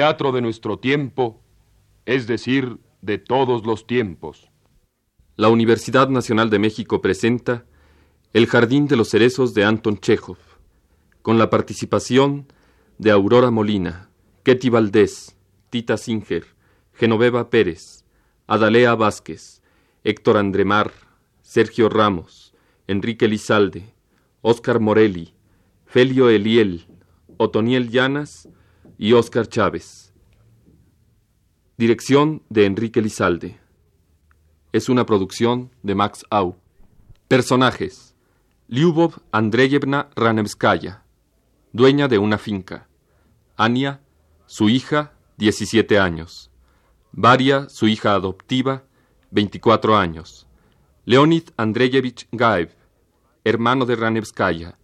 [0.00, 1.42] teatro de nuestro tiempo,
[2.06, 4.50] es decir, de todos los tiempos.
[5.36, 7.66] La Universidad Nacional de México presenta
[8.32, 10.38] El Jardín de los Cerezos de Anton Chekhov,
[11.20, 12.50] con la participación
[12.96, 14.08] de Aurora Molina,
[14.42, 15.36] Ketty Valdés,
[15.68, 16.46] Tita Singer,
[16.94, 18.06] Genoveva Pérez,
[18.46, 19.60] Adalea Vázquez,
[20.02, 20.92] Héctor Andremar,
[21.42, 22.54] Sergio Ramos,
[22.86, 23.92] Enrique Lizalde,
[24.40, 25.34] Óscar Morelli,
[25.84, 26.86] Felio Eliel,
[27.36, 28.48] Otoniel Llanas,
[29.02, 30.12] y Óscar Chávez.
[31.78, 33.58] Dirección de Enrique Lizalde.
[34.74, 36.58] Es una producción de Max Au.
[37.26, 38.14] Personajes.
[38.68, 41.02] Lyubov Andreyevna Ranevskaya,
[41.72, 42.88] dueña de una finca.
[43.56, 44.02] Ania,
[44.44, 46.50] su hija, 17 años.
[47.10, 48.84] Varia, su hija adoptiva,
[49.30, 50.46] 24 años.
[51.06, 52.74] Leonid Andreyevich Gaev,
[53.44, 54.76] hermano de Ranevskaya.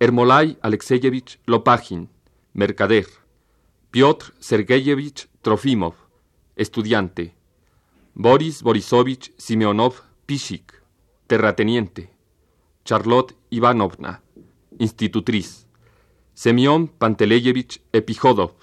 [0.00, 2.08] Ermolai Alexeyevich Lopagin,
[2.52, 3.06] mercader.
[3.90, 5.94] Piotr Sergeyevich Trofimov,
[6.56, 7.34] estudiante.
[8.14, 10.82] Boris Borisovich Simeonov Pishik,
[11.26, 12.10] terrateniente.
[12.84, 14.22] Charlotte Ivanovna,
[14.78, 15.66] institutriz.
[16.34, 18.54] Semyon Panteleyevich Epihodov,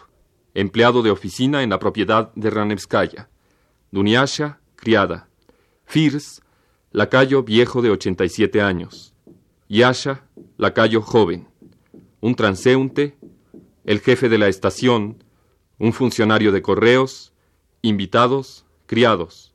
[0.53, 3.29] empleado de oficina en la propiedad de Ranevskaya.
[3.91, 5.27] Dunyasha, criada.
[5.85, 6.41] Firs,
[6.91, 9.13] lacayo viejo de 87 años.
[9.67, 10.23] Yasha,
[10.57, 11.47] lacayo joven.
[12.19, 13.15] Un transeúnte,
[13.83, 15.23] el jefe de la estación,
[15.77, 17.33] un funcionario de correos,
[17.81, 19.53] invitados, criados.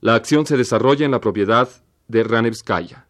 [0.00, 1.68] La acción se desarrolla en la propiedad
[2.08, 3.06] de Ranevskaya.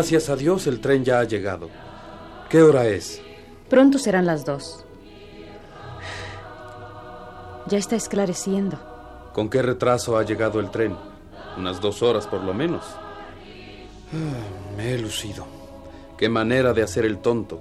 [0.00, 1.68] Gracias a Dios el tren ya ha llegado.
[2.48, 3.20] ¿Qué hora es?
[3.68, 4.86] Pronto serán las dos.
[7.66, 8.78] Ya está esclareciendo.
[9.34, 10.96] ¿Con qué retraso ha llegado el tren?
[11.58, 12.82] Unas dos horas por lo menos.
[14.14, 15.46] Ah, me he lucido.
[16.16, 17.60] Qué manera de hacer el tonto.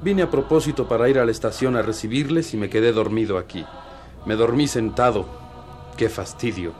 [0.00, 3.66] Vine a propósito para ir a la estación a recibirles y me quedé dormido aquí.
[4.26, 5.26] Me dormí sentado.
[5.96, 6.72] Qué fastidio.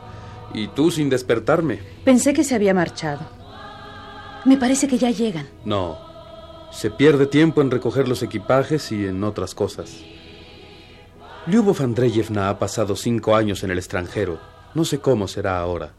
[0.54, 1.80] Y tú sin despertarme.
[2.04, 3.42] Pensé que se había marchado.
[4.44, 5.48] Me parece que ya llegan.
[5.64, 5.98] No.
[6.70, 10.02] Se pierde tiempo en recoger los equipajes y en otras cosas.
[11.46, 14.38] Lyubov Andreyevna ha pasado cinco años en el extranjero.
[14.74, 15.92] No sé cómo será ahora.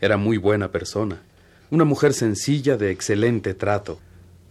[0.00, 1.22] Era muy buena persona.
[1.70, 3.98] Una mujer sencilla, de excelente trato.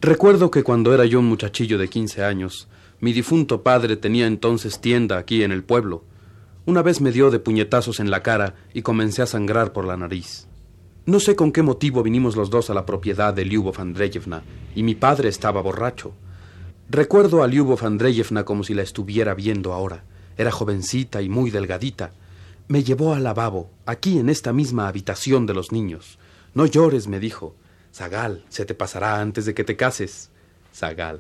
[0.02, 2.68] Recuerdo que cuando era yo un muchachillo de 15 años,
[3.00, 6.04] mi difunto padre tenía entonces tienda aquí en el pueblo.
[6.66, 9.98] Una vez me dio de puñetazos en la cara y comencé a sangrar por la
[9.98, 10.48] nariz.
[11.06, 14.42] No sé con qué motivo vinimos los dos a la propiedad de Lyubov Andreyevna,
[14.74, 16.14] y mi padre estaba borracho.
[16.90, 20.06] Recuerdo a Lyubov Andreyevna como si la estuviera viendo ahora.
[20.38, 22.14] Era jovencita y muy delgadita.
[22.70, 26.20] Me llevó al lavabo, aquí en esta misma habitación de los niños.
[26.54, 27.54] No llores, me dijo.
[27.94, 30.30] Zagal, se te pasará antes de que te cases.
[30.74, 31.20] Zagal.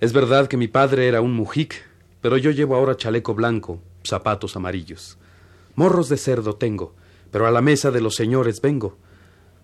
[0.00, 1.84] Es verdad que mi padre era un mujic,
[2.22, 5.18] pero yo llevo ahora chaleco blanco, zapatos amarillos.
[5.74, 6.94] Morros de cerdo tengo,
[7.30, 8.96] pero a la mesa de los señores vengo.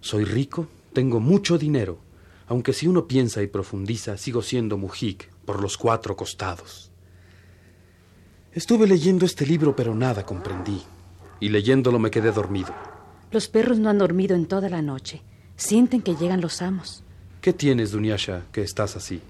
[0.01, 1.99] Soy rico, tengo mucho dinero,
[2.47, 6.91] aunque si uno piensa y profundiza, sigo siendo mujic por los cuatro costados.
[8.53, 10.83] Estuve leyendo este libro, pero nada comprendí,
[11.41, 12.73] y leyéndolo me quedé dormido.
[13.33, 15.23] Los perros no han dormido en toda la noche.
[15.57, 17.03] Sienten que llegan los amos.
[17.41, 19.21] ¿Qué tienes, Dunyasha, que estás así?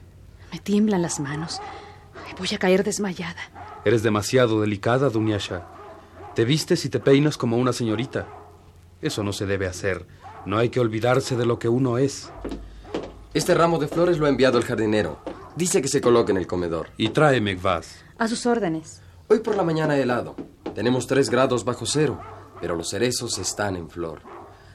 [0.52, 1.60] Me tiemblan las manos.
[2.38, 3.80] Voy a caer desmayada.
[3.84, 5.66] Eres demasiado delicada, Dunyasha.
[6.34, 8.26] Te vistes y te peinas como una señorita.
[9.00, 10.06] Eso no se debe hacer.
[10.46, 12.30] No hay que olvidarse de lo que uno es.
[13.34, 15.18] Este ramo de flores lo ha enviado el jardinero.
[15.54, 16.88] Dice que se coloque en el comedor.
[16.96, 18.04] Y tráeme vas.
[18.18, 19.00] A sus órdenes.
[19.28, 20.34] Hoy por la mañana helado.
[20.74, 22.20] Tenemos tres grados bajo cero,
[22.60, 24.20] pero los cerezos están en flor.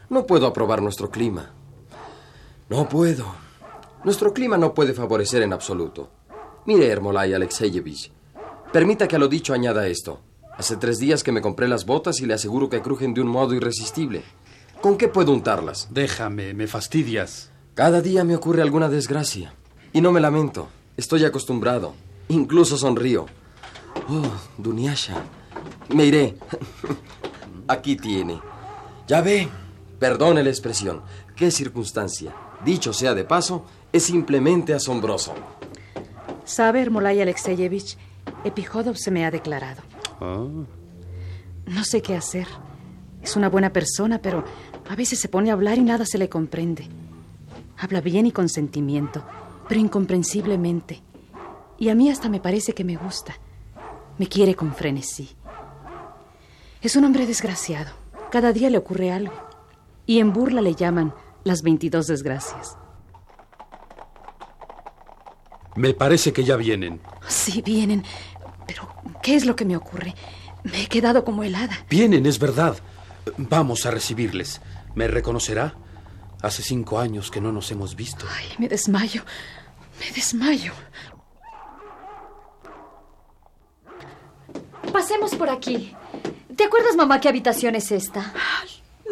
[0.10, 1.52] No puedo aprobar nuestro clima.
[2.70, 3.26] No puedo.
[4.06, 6.10] Nuestro clima no puede favorecer en absoluto.
[6.66, 8.12] Mire, Ermolay Alexeyevich,
[8.72, 10.22] permita que a lo dicho añada esto.
[10.60, 13.30] Hace tres días que me compré las botas y le aseguro que crujen de un
[13.30, 14.24] modo irresistible.
[14.82, 15.88] ¿Con qué puedo untarlas?
[15.90, 17.50] Déjame, me fastidias.
[17.76, 19.54] Cada día me ocurre alguna desgracia.
[19.94, 20.68] Y no me lamento.
[20.98, 21.94] Estoy acostumbrado.
[22.28, 23.28] Incluso sonrío.
[24.10, 25.24] Oh, Dunyasha.
[25.96, 26.36] Me iré.
[27.70, 28.42] Aquí tiene.
[29.08, 29.48] Ya ve.
[29.98, 31.04] Perdone la expresión.
[31.38, 32.36] Qué circunstancia.
[32.66, 33.64] Dicho sea de paso,
[33.94, 35.34] es simplemente asombroso.
[36.44, 37.98] Sabe, Ermolay Alexeyevich,
[38.44, 39.89] Epijodov se me ha declarado.
[40.20, 40.48] Ah.
[41.66, 42.48] No sé qué hacer.
[43.22, 44.44] Es una buena persona, pero
[44.90, 46.88] a veces se pone a hablar y nada se le comprende.
[47.78, 49.24] Habla bien y con sentimiento,
[49.68, 51.02] pero incomprensiblemente.
[51.78, 53.36] Y a mí hasta me parece que me gusta.
[54.18, 55.30] Me quiere con frenesí.
[56.82, 57.92] Es un hombre desgraciado.
[58.32, 59.34] Cada día le ocurre algo.
[60.06, 61.14] Y en burla le llaman
[61.44, 62.78] las 22 desgracias.
[65.76, 67.00] Me parece que ya vienen.
[67.28, 68.04] Sí, vienen.
[69.22, 70.16] ¿Qué es lo que me ocurre?
[70.64, 71.86] Me he quedado como helada.
[71.90, 72.78] Vienen, es verdad.
[73.38, 74.62] Vamos a recibirles.
[74.96, 75.76] ¿Me reconocerá?
[76.42, 78.26] Hace cinco años que no nos hemos visto.
[78.38, 79.24] Ay, me desmayo.
[80.00, 80.74] Me desmayo.
[84.92, 85.94] Pasemos por aquí.
[86.56, 88.34] ¿Te acuerdas, mamá, qué habitación es esta?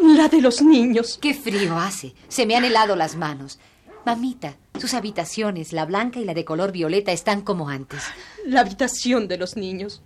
[0.01, 1.17] La de los niños.
[1.21, 2.13] Qué frío hace.
[2.27, 3.59] Se me han helado las manos.
[4.07, 8.03] Mamita, sus habitaciones, la blanca y la de color violeta, están como antes.
[8.45, 10.01] La habitación de los niños.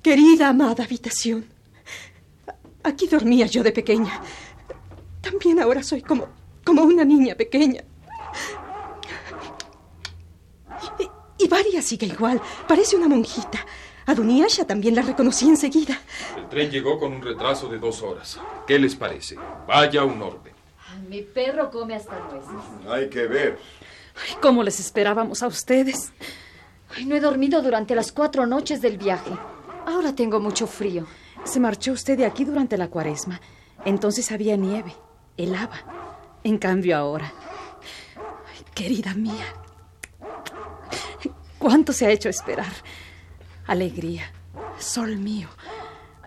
[0.00, 1.44] Querida, amada habitación.
[2.82, 4.18] Aquí dormía yo de pequeña.
[5.20, 6.26] También ahora soy como,
[6.64, 7.84] como una niña pequeña.
[10.98, 12.40] Y, y Varia sigue igual.
[12.66, 13.58] Parece una monjita.
[14.06, 16.00] A Dunyasha también la reconocí enseguida.
[16.34, 18.40] El tren llegó con un retraso de dos horas.
[18.66, 19.36] ¿Qué les parece?
[19.68, 20.51] Vaya un orden.
[21.12, 22.88] Mi perro come hasta nueces.
[22.88, 23.58] Hay que ver.
[24.16, 26.10] Ay, ¿Cómo les esperábamos a ustedes?
[26.96, 29.30] Ay, no he dormido durante las cuatro noches del viaje.
[29.84, 31.06] Ahora tengo mucho frío.
[31.44, 33.42] Se marchó usted de aquí durante la cuaresma.
[33.84, 34.94] Entonces había nieve,
[35.36, 35.82] helaba.
[36.44, 37.30] En cambio ahora.
[38.48, 39.44] Ay, querida mía.
[41.58, 42.72] ¿Cuánto se ha hecho esperar?
[43.66, 44.32] Alegría.
[44.78, 45.50] Sol mío.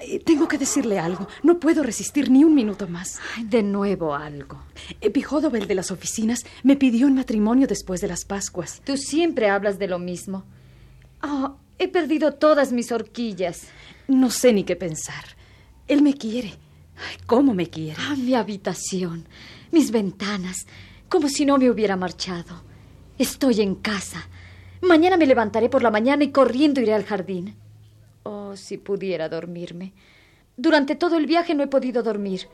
[0.07, 1.27] Ay, Tengo que decirle algo.
[1.43, 3.19] No puedo resistir ni un minuto más.
[3.35, 4.61] Ay, de nuevo algo.
[5.01, 8.81] Epijodov, el de las oficinas, me pidió en matrimonio después de las Pascuas.
[8.85, 10.43] Tú siempre hablas de lo mismo.
[11.23, 13.67] Oh, he perdido todas mis horquillas.
[14.07, 15.25] No sé ni qué pensar.
[15.87, 16.49] Él me quiere.
[16.97, 17.99] Ay, ¿Cómo me quiere?
[17.99, 19.27] Ah, mi habitación,
[19.71, 20.65] mis ventanas,
[21.09, 22.63] como si no me hubiera marchado.
[23.17, 24.27] Estoy en casa.
[24.81, 27.55] Mañana me levantaré por la mañana y corriendo iré al jardín.
[28.27, 29.93] Oh, si pudiera dormirme.
[30.57, 32.47] Durante todo el viaje no he podido dormir.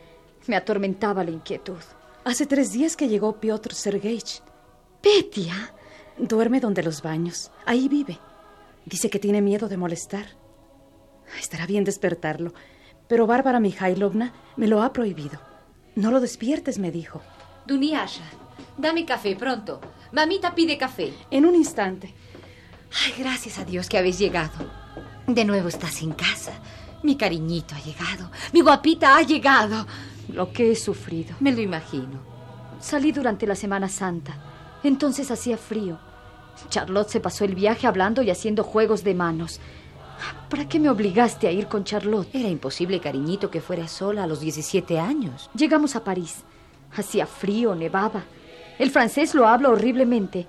[0.47, 1.81] Me atormentaba la inquietud.
[2.23, 4.41] Hace tres días que llegó Piotr Sergeich.
[5.01, 5.73] Petia,
[6.17, 7.51] Duerme donde los baños.
[7.65, 8.19] Ahí vive.
[8.85, 10.25] Dice que tiene miedo de molestar.
[11.39, 12.53] Estará bien despertarlo,
[13.07, 15.39] pero Bárbara Mikhailovna me lo ha prohibido.
[15.95, 17.21] No lo despiertes, me dijo.
[17.65, 18.23] Dunyasha,
[18.77, 19.79] dame café pronto.
[20.11, 21.13] Mamita pide café.
[21.31, 22.13] En un instante.
[23.05, 24.80] Ay, gracias a Dios que habéis llegado.
[25.33, 26.51] De nuevo estás en casa.
[27.03, 28.29] Mi cariñito ha llegado.
[28.51, 29.88] Mi guapita ha llegado.
[30.27, 31.35] Lo que he sufrido.
[31.39, 32.19] Me lo imagino.
[32.81, 34.35] salí durante la Semana Santa.
[34.83, 36.00] Entonces hacía frío.
[36.69, 39.61] Charlotte se pasó el viaje hablando y haciendo juegos de manos.
[40.50, 42.35] ¿Para qué me obligaste a ir con Charlotte?
[42.35, 45.50] Era imposible, cariñito, que fuera sola a los 17 años.
[45.55, 46.43] Llegamos a París.
[46.93, 48.23] Hacía frío, nevaba.
[48.77, 50.45] El francés lo habla horriblemente.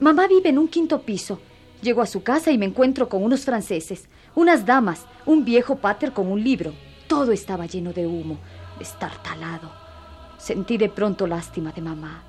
[0.00, 1.40] Mamá vive en un quinto piso.
[1.80, 4.08] Llego a su casa y me encuentro con unos franceses,
[4.38, 6.72] unas damas, un viejo pater con un libro.
[7.08, 8.38] Todo estaba lleno de humo,
[8.78, 9.68] destartalado.
[10.38, 12.22] Sentí de pronto lástima de mamá.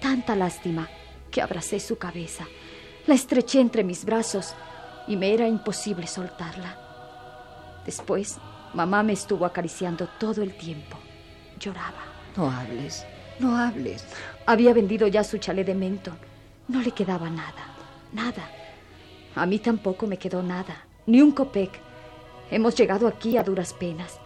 [0.00, 0.88] Tanta lástima
[1.30, 2.46] que abracé su cabeza.
[3.06, 4.54] La estreché entre mis brazos
[5.06, 6.78] y me era imposible soltarla.
[7.84, 8.38] Después,
[8.72, 10.96] mamá me estuvo acariciando todo el tiempo.
[11.58, 12.04] Lloraba.
[12.38, 13.04] No hables,
[13.38, 14.06] no hables.
[14.46, 16.16] Había vendido ya su chalet de Menton.
[16.68, 17.66] No le quedaba nada,
[18.14, 18.48] nada.
[19.34, 21.70] A mí tampoco me quedó nada, ni un copec.
[22.50, 24.18] Hemos llegado aquí a duras penas.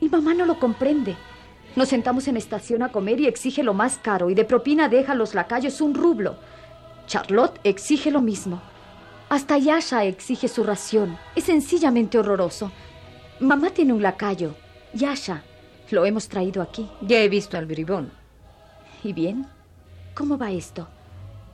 [0.00, 1.16] Y mamá no lo comprende.
[1.76, 5.12] Nos sentamos en estación a comer y exige lo más caro y de propina deja
[5.12, 6.36] a los lacayos un rublo.
[7.06, 8.60] Charlotte exige lo mismo.
[9.28, 11.16] Hasta Yasha exige su ración.
[11.36, 12.72] Es sencillamente horroroso.
[13.38, 14.56] Mamá tiene un lacayo,
[14.92, 15.44] Yasha.
[15.90, 16.88] Lo hemos traído aquí.
[17.00, 18.10] Ya he visto al bribón.
[19.02, 19.46] ¿Y bien?
[20.14, 20.88] ¿Cómo va esto?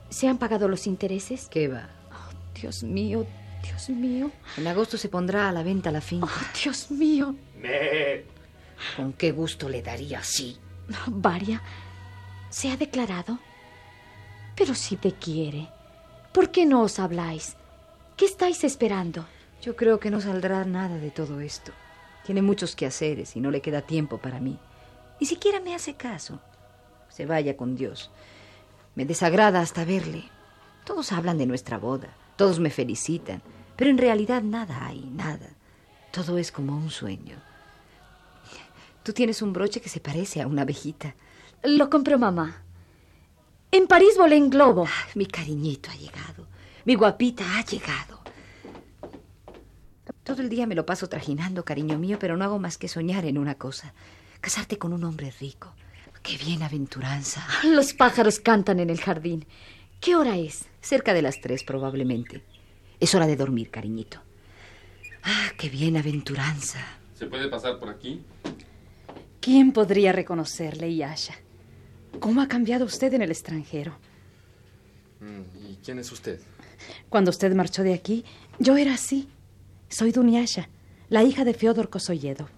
[0.09, 1.47] ¿Se han pagado los intereses?
[1.49, 1.89] ¿Qué va?
[2.11, 3.25] Oh, Dios mío,
[3.63, 4.31] Dios mío.
[4.57, 6.27] En agosto se pondrá a la venta la finca.
[6.27, 7.35] Oh, Dios mío.
[8.95, 10.57] ¿Con qué gusto le daría así?
[11.07, 11.61] Varia,
[12.49, 13.39] ¿se ha declarado?
[14.55, 15.67] Pero si te quiere,
[16.31, 17.55] ¿por qué no os habláis?
[18.15, 19.25] ¿Qué estáis esperando?
[19.61, 21.71] Yo creo que no saldrá nada de todo esto.
[22.25, 24.57] Tiene muchos quehaceres y no le queda tiempo para mí.
[25.19, 26.39] Ni siquiera me hace caso.
[27.09, 28.11] Se vaya con Dios.
[28.95, 30.23] Me desagrada hasta verle.
[30.85, 33.41] Todos hablan de nuestra boda, todos me felicitan,
[33.75, 35.49] pero en realidad nada hay, nada.
[36.11, 37.35] Todo es como un sueño.
[39.03, 41.15] Tú tienes un broche que se parece a una abejita.
[41.63, 42.63] Lo compró mamá.
[43.71, 44.87] En París volé en globo.
[45.15, 46.47] Mi cariñito ha llegado.
[46.85, 48.21] Mi guapita ha llegado.
[50.23, 53.25] Todo el día me lo paso trajinando, cariño mío, pero no hago más que soñar
[53.25, 53.93] en una cosa.
[54.41, 55.73] Casarte con un hombre rico.
[56.21, 57.47] Qué bienaventuranza.
[57.63, 59.45] Los pájaros cantan en el jardín.
[59.99, 60.65] ¿Qué hora es?
[60.81, 62.43] Cerca de las tres, probablemente.
[62.99, 64.21] Es hora de dormir, cariñito.
[65.23, 66.79] Ah, qué bienaventuranza.
[67.13, 68.21] ¿Se puede pasar por aquí?
[69.41, 71.35] ¿Quién podría reconocerle, Yasha?
[72.19, 73.97] ¿Cómo ha cambiado usted en el extranjero?
[75.19, 76.39] Mm, ¿Y quién es usted?
[77.09, 78.23] Cuando usted marchó de aquí,
[78.59, 79.29] yo era así.
[79.89, 80.69] Soy Dunyasha,
[81.09, 82.49] la hija de Fyodor Kosoyedov.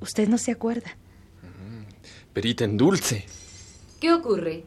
[0.00, 0.96] ¿Usted no se acuerda?
[2.32, 3.24] Perita en dulce.
[4.00, 4.64] ¿Qué ocurre?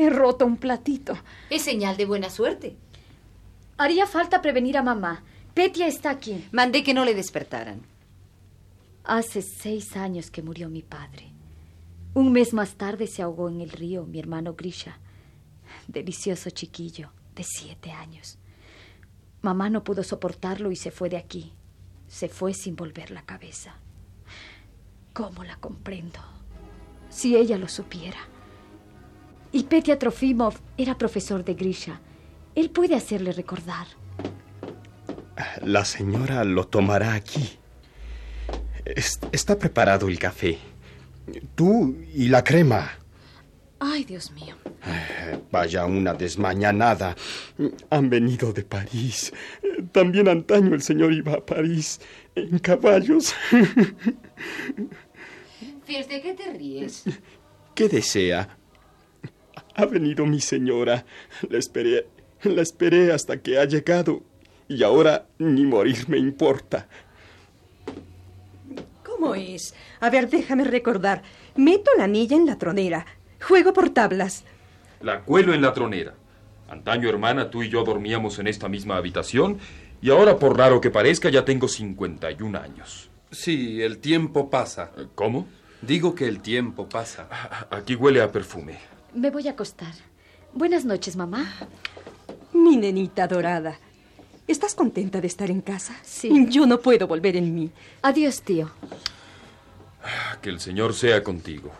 [0.00, 1.12] He roto un platito.
[1.50, 2.74] Es señal de buena suerte.
[3.76, 5.22] Haría falta prevenir a mamá.
[5.52, 6.48] Petia está aquí.
[6.52, 7.82] Mandé que no le despertaran.
[9.04, 11.30] Hace seis años que murió mi padre.
[12.14, 14.98] Un mes más tarde se ahogó en el río mi hermano Grisha.
[15.86, 18.38] Delicioso chiquillo, de siete años.
[19.42, 21.52] Mamá no pudo soportarlo y se fue de aquí.
[22.08, 23.74] Se fue sin volver la cabeza.
[25.12, 26.20] ¿Cómo la comprendo?
[27.10, 28.29] Si ella lo supiera.
[29.52, 32.00] Y Petya Trofimov era profesor de Grisha.
[32.54, 33.86] Él puede hacerle recordar.
[35.62, 37.58] La señora lo tomará aquí.
[38.84, 40.58] Es- está preparado el café.
[41.54, 42.90] Tú y la crema.
[43.78, 44.56] Ay, Dios mío.
[44.86, 47.16] Eh, Vaya una desmañanada.
[47.90, 49.32] Han venido de París.
[49.92, 52.00] También antaño el señor iba a París
[52.34, 53.34] en caballos.
[55.86, 57.04] ¿de qué te ríes?
[57.74, 58.56] ¿Qué desea?
[59.74, 61.04] Ha venido mi señora.
[61.48, 62.06] La esperé,
[62.42, 64.22] la esperé hasta que ha llegado.
[64.68, 66.88] Y ahora ni morir me importa.
[69.04, 69.74] ¿Cómo es?
[70.00, 71.22] A ver, déjame recordar.
[71.56, 73.06] Meto la anilla en la tronera.
[73.42, 74.44] Juego por tablas.
[75.00, 76.14] La cuelo en la tronera.
[76.68, 79.58] Antaño, hermana, tú y yo dormíamos en esta misma habitación
[80.02, 83.10] y ahora, por raro que parezca, ya tengo 51 años.
[83.30, 84.92] Sí, el tiempo pasa.
[85.14, 85.46] ¿Cómo?
[85.82, 87.28] Digo que el tiempo pasa.
[87.70, 88.78] Aquí huele a perfume.
[89.14, 89.92] Me voy a acostar.
[90.52, 91.52] Buenas noches, mamá.
[92.52, 93.78] Mi nenita dorada.
[94.46, 95.96] ¿Estás contenta de estar en casa?
[96.02, 96.46] Sí.
[96.48, 97.70] Yo no puedo volver en mí.
[98.02, 98.70] Adiós, tío.
[100.42, 101.70] Que el Señor sea contigo.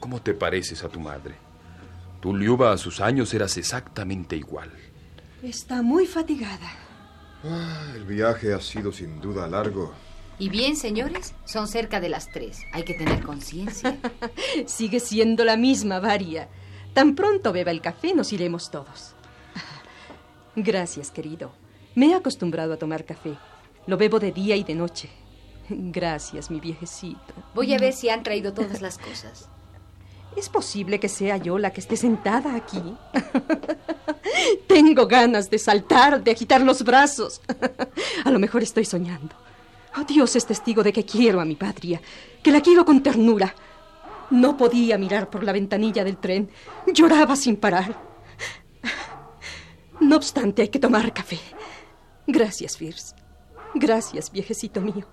[0.00, 1.34] ¿Cómo te pareces a tu madre?
[2.20, 4.70] Tú, Liuba, a sus años eras exactamente igual.
[5.42, 6.70] Está muy fatigada.
[7.44, 9.92] Ah, el viaje ha sido sin duda largo.
[10.38, 12.60] Y bien, señores, son cerca de las tres.
[12.72, 13.96] Hay que tener conciencia.
[14.66, 16.48] Sigue siendo la misma, Varia.
[16.98, 19.14] Tan pronto beba el café, nos iremos todos.
[20.56, 21.52] Gracias, querido.
[21.94, 23.36] Me he acostumbrado a tomar café.
[23.86, 25.08] Lo bebo de día y de noche.
[25.68, 27.34] Gracias, mi viejecito.
[27.54, 29.48] Voy a ver si han traído todas las cosas.
[30.36, 32.82] ¿Es posible que sea yo la que esté sentada aquí?
[34.66, 37.40] Tengo ganas de saltar, de agitar los brazos.
[38.24, 39.36] A lo mejor estoy soñando.
[39.96, 42.00] Oh, Dios es testigo de que quiero a mi patria,
[42.42, 43.54] que la quiero con ternura.
[44.30, 46.50] No podía mirar por la ventanilla del tren.
[46.86, 47.96] Lloraba sin parar.
[50.00, 51.38] No obstante, hay que tomar café.
[52.26, 53.16] Gracias, Fierce.
[53.74, 55.06] Gracias, viejecito mío.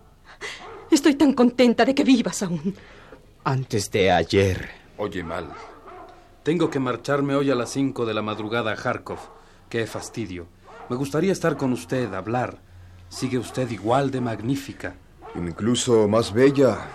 [0.91, 2.75] Estoy tan contenta de que vivas aún.
[3.43, 5.49] Antes de ayer, Oye mal.
[6.43, 9.19] Tengo que marcharme hoy a las cinco de la madrugada a Kharkov.
[9.67, 10.47] Qué fastidio.
[10.89, 12.59] Me gustaría estar con usted, hablar.
[13.09, 14.95] Sigue usted igual de magnífica.
[15.35, 16.87] Incluso más bella,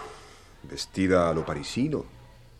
[0.62, 2.04] vestida a lo parisino.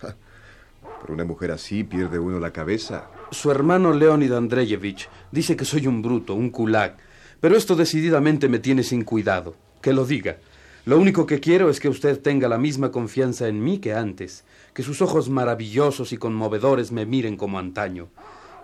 [0.01, 3.11] Pero una mujer así pierde uno la cabeza.
[3.31, 6.99] Su hermano Leonid Andreyevich dice que soy un bruto, un kulak,
[7.41, 9.55] pero esto decididamente me tiene sin cuidado.
[9.81, 10.39] Que lo diga.
[10.85, 14.45] Lo único que quiero es que usted tenga la misma confianza en mí que antes,
[14.75, 18.09] que sus ojos maravillosos y conmovedores me miren como antaño.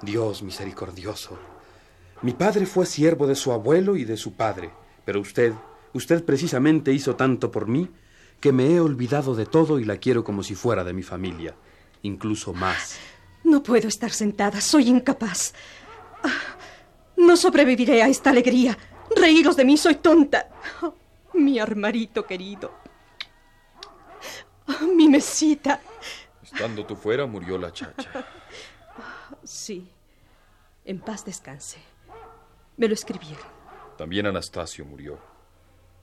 [0.02, 1.38] Dios misericordioso.
[2.22, 4.70] Mi padre fue siervo de su abuelo y de su padre,
[5.04, 5.52] pero usted,
[5.92, 7.88] usted precisamente hizo tanto por mí
[8.40, 11.54] que me he olvidado de todo y la quiero como si fuera de mi familia,
[12.02, 12.98] incluso más.
[13.44, 15.54] No puedo estar sentada, soy incapaz.
[16.22, 16.56] Ah,
[17.16, 18.76] no sobreviviré a esta alegría.
[19.14, 20.48] Reíros de mí, soy tonta.
[20.82, 20.94] Oh,
[21.34, 22.72] mi armarito querido.
[24.66, 25.80] Oh, mi mesita.
[26.42, 28.26] Estando tú fuera, murió la chacha.
[29.44, 29.88] Sí.
[30.84, 31.78] En paz descanse.
[32.76, 33.46] Me lo escribieron.
[33.96, 35.18] También Anastasio murió.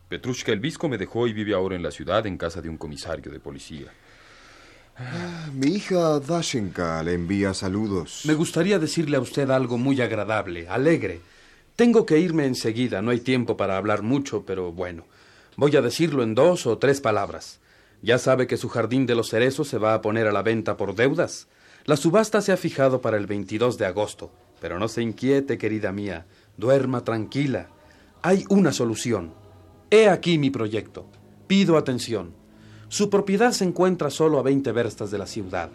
[0.10, 2.78] Petrushka el Visco me dejó y vive ahora en la ciudad en casa de un
[2.78, 3.92] comisario de policía.
[4.96, 8.22] Ah, mi hija Dashenka le envía saludos.
[8.26, 11.22] Me gustaría decirle a usted algo muy agradable, alegre.
[11.76, 15.06] Tengo que irme enseguida, no hay tiempo para hablar mucho, pero bueno,
[15.56, 17.60] voy a decirlo en dos o tres palabras.
[18.04, 20.78] Ya sabe que su jardín de los cerezos se va a poner a la venta
[20.78, 21.48] por deudas.
[21.86, 24.32] La subasta se ha fijado para el 22 de agosto,
[24.62, 27.70] pero no se inquiete, querida mía, duerma tranquila.
[28.22, 29.34] Hay una solución.
[29.96, 31.06] He aquí mi proyecto.
[31.46, 32.34] Pido atención.
[32.88, 35.70] Su propiedad se encuentra solo a 20 verstas de la ciudad.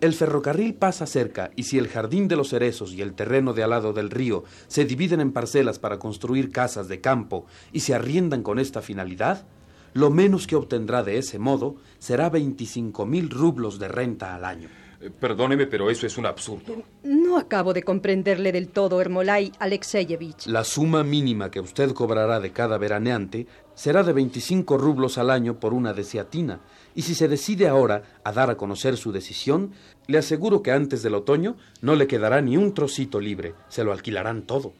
[0.00, 3.62] El ferrocarril pasa cerca y si el jardín de los cerezos y el terreno de
[3.62, 7.94] al lado del río se dividen en parcelas para construir casas de campo y se
[7.94, 9.46] arriendan con esta finalidad,
[9.92, 14.68] lo menos que obtendrá de ese modo será 25 mil rublos de renta al año.
[15.00, 16.82] Eh, perdóneme, pero eso es un absurdo.
[17.04, 20.46] No acabo de comprenderle del todo, Ermolai Alexeyevich.
[20.46, 23.46] La suma mínima que usted cobrará de cada veraneante
[23.80, 26.60] será de 25 rublos al año por una desiatina,
[26.94, 29.72] y si se decide ahora a dar a conocer su decisión,
[30.06, 33.92] le aseguro que antes del otoño no le quedará ni un trocito libre, se lo
[33.92, 34.74] alquilarán todo.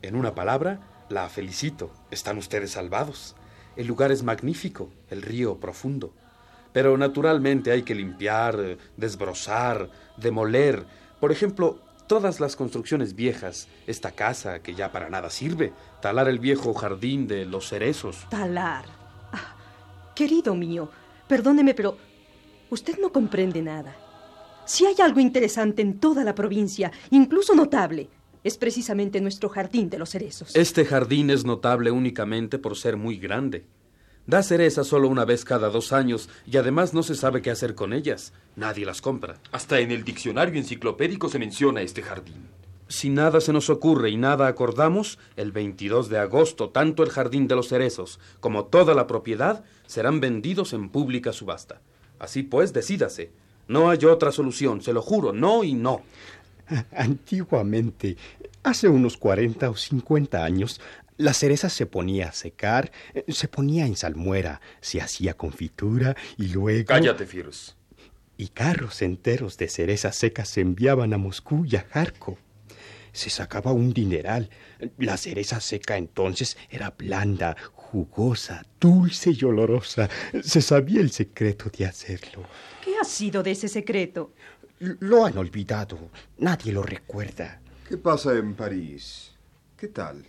[0.00, 0.80] En una palabra,
[1.10, 3.36] la felicito, están ustedes salvados.
[3.76, 6.14] El lugar es magnífico, el río profundo.
[6.72, 10.86] Pero naturalmente hay que limpiar, desbrozar, demoler.
[11.20, 16.40] Por ejemplo, todas las construcciones viejas, esta casa que ya para nada sirve, talar el
[16.40, 18.26] viejo jardín de los cerezos.
[18.30, 18.86] Talar.
[19.30, 19.54] Ah,
[20.16, 20.90] querido mío,
[21.28, 21.96] perdóneme, pero
[22.70, 23.94] usted no comprende nada.
[24.64, 28.08] Si hay algo interesante en toda la provincia, incluso notable,
[28.42, 30.56] es precisamente nuestro jardín de los cerezos.
[30.56, 33.64] Este jardín es notable únicamente por ser muy grande.
[34.28, 37.74] Da cereza solo una vez cada dos años y además no se sabe qué hacer
[37.74, 38.34] con ellas.
[38.56, 39.38] Nadie las compra.
[39.52, 42.46] Hasta en el diccionario enciclopédico se menciona este jardín.
[42.88, 47.48] Si nada se nos ocurre y nada acordamos, el 22 de agosto tanto el jardín
[47.48, 51.80] de los cerezos como toda la propiedad serán vendidos en pública subasta.
[52.18, 53.30] Así pues, decídase.
[53.66, 56.02] No hay otra solución, se lo juro, no y no.
[56.94, 58.18] Antiguamente,
[58.62, 60.82] hace unos 40 o 50 años,
[61.18, 66.48] la cereza se ponía a secar, eh, se ponía en salmuera, se hacía confitura y
[66.48, 66.86] luego...
[66.86, 67.76] Cállate, Firs.
[68.36, 72.38] Y carros enteros de cerezas secas se enviaban a Moscú y a Jarco.
[73.12, 74.48] Se sacaba un dineral.
[74.96, 80.08] La cereza seca entonces era blanda, jugosa, dulce y olorosa.
[80.42, 82.44] Se sabía el secreto de hacerlo.
[82.84, 84.32] ¿Qué ha sido de ese secreto?
[84.78, 85.98] Lo han olvidado.
[86.38, 87.60] Nadie lo recuerda.
[87.88, 89.32] ¿Qué pasa en París?
[89.76, 90.24] ¿Qué tal?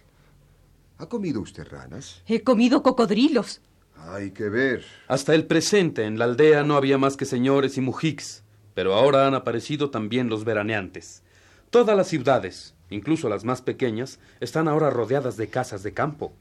[0.99, 2.21] ¿Ha comido usted ranas?
[2.27, 3.61] He comido cocodrilos.
[3.95, 4.83] Hay que ver.
[5.07, 9.25] Hasta el presente en la aldea no había más que señores y mujiks, pero ahora
[9.25, 11.23] han aparecido también los veraneantes.
[11.69, 16.33] Todas las ciudades, incluso las más pequeñas, están ahora rodeadas de casas de campo.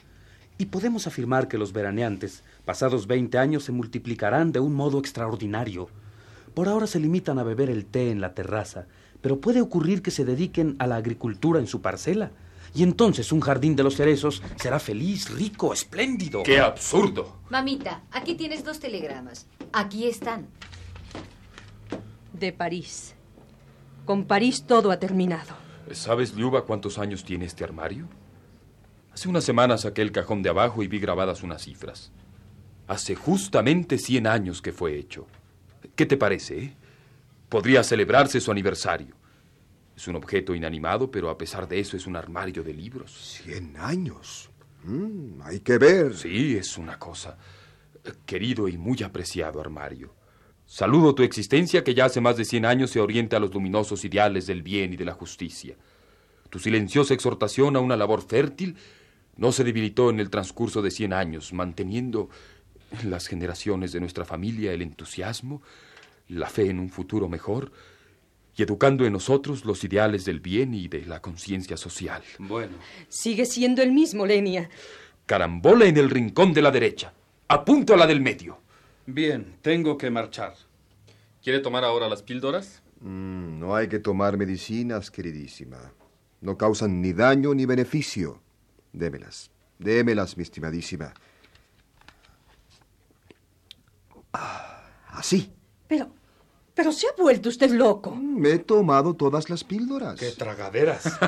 [0.59, 5.89] Y podemos afirmar que los veraneantes, pasados 20 años, se multiplicarán de un modo extraordinario.
[6.55, 8.87] Por ahora se limitan a beber el té en la terraza,
[9.21, 12.33] pero puede ocurrir que se dediquen a la agricultura en su parcela
[12.79, 16.45] y entonces un jardín de los cerezos será feliz, rico, espléndido.
[16.45, 17.41] ¡Qué absurdo!
[17.51, 19.49] Mamita, aquí tienes dos telegramas.
[19.73, 20.47] Aquí están.
[22.33, 23.17] De París.
[24.05, 25.57] Con París todo ha terminado.
[25.91, 28.07] ¿Sabes, Liuba, cuántos años tiene este armario?
[29.13, 32.13] Hace unas semanas saqué el cajón de abajo y vi grabadas unas cifras.
[32.87, 35.27] Hace justamente 100 años que fue hecho.
[35.97, 36.59] ¿Qué te parece?
[36.63, 36.77] Eh?
[37.49, 39.17] Podría celebrarse su aniversario.
[39.99, 43.41] Es un objeto inanimado, pero a pesar de eso es un armario de libros.
[43.43, 44.49] Cien años.
[44.85, 46.15] Mm, hay que ver.
[46.15, 47.37] Sí, es una cosa.
[48.25, 50.15] Querido y muy apreciado armario.
[50.65, 54.05] Saludo tu existencia que ya hace más de cien años se orienta a los luminosos
[54.05, 55.75] ideales del bien y de la justicia.
[56.49, 58.77] Tu silenciosa exhortación a una labor fértil
[59.35, 62.29] no se debilitó en el transcurso de cien años, manteniendo
[63.03, 65.61] en las generaciones de nuestra familia el entusiasmo,
[66.29, 67.73] la fe en un futuro mejor
[68.59, 72.25] y educando en nosotros los ideales del bien y de la conciencia social.
[72.41, 72.77] Bueno.
[73.09, 74.69] Sigue siendo el mismo, Lenia.
[75.27, 77.15] Carambola en el rincón de la derecha.
[77.47, 78.59] Apunto a la del medio.
[79.07, 80.55] Bien, tengo que marchar.
[81.41, 82.83] ¿Quiere tomar ahora las píldoras?
[83.01, 85.93] Mm, no hay que tomar medicinas, queridísima.
[86.41, 88.43] No causan ni daño ni beneficio.
[88.93, 89.53] Démelas.
[89.79, 91.15] Démelas, mi estimadísima.
[94.33, 95.53] Ah, así.
[95.87, 96.11] Pero,
[96.79, 98.15] pero se ha vuelto usted loco.
[98.15, 100.15] Me he tomado todas las píldoras.
[100.15, 101.19] ¡Qué tragaderas!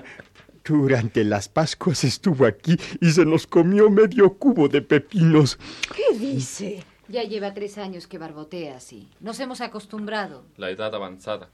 [0.64, 5.58] Durante las Pascuas estuvo aquí y se nos comió medio cubo de pepinos.
[5.94, 6.82] ¿Qué dice?
[7.08, 9.10] Ya lleva tres años que barbotea así.
[9.20, 10.44] Nos hemos acostumbrado.
[10.56, 11.50] La edad avanzada.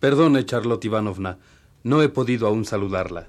[0.00, 1.36] Perdone, Charlotte Ivanovna.
[1.82, 3.28] No he podido aún saludarla.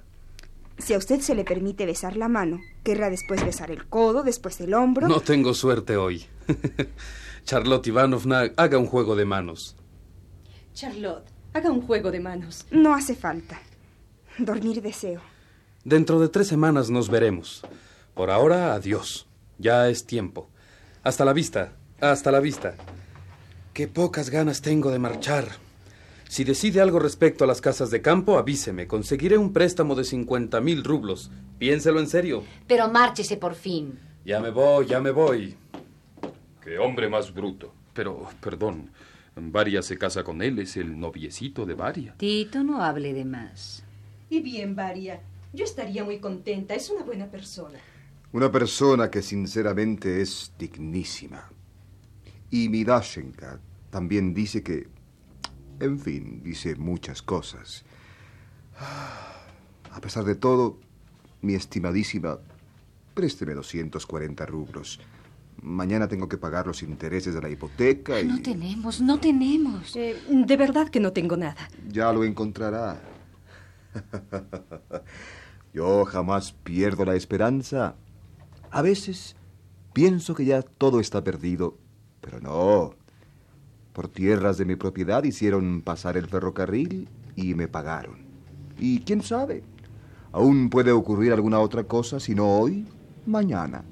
[0.77, 4.61] Si a usted se le permite besar la mano, querrá después besar el codo, después
[4.61, 5.07] el hombro.
[5.07, 6.25] No tengo suerte hoy.
[7.43, 9.75] Charlotte Ivanovna, haga un juego de manos.
[10.73, 12.65] Charlotte, haga un juego de manos.
[12.71, 13.59] No hace falta.
[14.37, 15.21] Dormir deseo.
[15.83, 17.63] Dentro de tres semanas nos veremos.
[18.13, 19.27] Por ahora, adiós.
[19.57, 20.49] Ya es tiempo.
[21.03, 21.73] Hasta la vista.
[21.99, 22.75] Hasta la vista.
[23.73, 25.47] Qué pocas ganas tengo de marchar.
[26.29, 28.85] Si decide algo respecto a las casas de campo, avíseme.
[28.87, 31.31] Conseguiré un préstamo de 50 mil rublos.
[31.57, 32.43] Piénselo en serio.
[32.67, 33.97] Pero márchese por fin.
[34.25, 35.55] Ya me voy, ya me voy.
[36.61, 37.73] Qué hombre más bruto.
[37.93, 38.91] Pero, perdón,
[39.35, 42.15] Varia se casa con él, es el noviecito de Varia.
[42.17, 43.83] Tito, no hable de más.
[44.29, 45.21] Y bien, Varia.
[45.53, 46.75] Yo estaría muy contenta.
[46.75, 47.79] Es una buena persona.
[48.33, 51.49] Una persona que sinceramente es dignísima.
[52.51, 53.59] Y mi Dashenka
[53.89, 54.96] también dice que...
[55.79, 57.85] En fin, dice muchas cosas.
[59.91, 60.79] A pesar de todo,
[61.41, 62.39] mi estimadísima,
[63.13, 64.99] présteme 240 rublos.
[65.61, 68.25] Mañana tengo que pagar los intereses de la hipoteca y...
[68.25, 69.95] No tenemos, no tenemos.
[69.95, 71.69] Eh, de verdad que no tengo nada.
[71.87, 73.01] Ya lo encontrará.
[75.73, 77.95] Yo jamás pierdo la esperanza.
[78.69, 79.35] A veces
[79.93, 81.77] pienso que ya todo está perdido,
[82.21, 82.93] pero no.
[83.97, 88.27] Por tierras de mi propiedad hicieron pasar el ferrocarril y me pagaron.
[88.77, 89.63] Y quién sabe,
[90.31, 92.85] aún puede ocurrir alguna otra cosa, si no hoy,
[93.25, 93.83] mañana.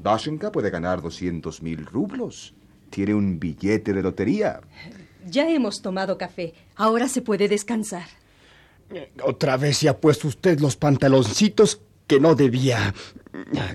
[0.00, 2.54] Dashenka puede ganar 200 mil rublos.
[2.90, 4.60] Tiene un billete de lotería.
[5.26, 6.54] Ya hemos tomado café.
[6.76, 8.06] Ahora se puede descansar.
[9.24, 12.94] Otra vez se ha puesto usted los pantaloncitos que no debía.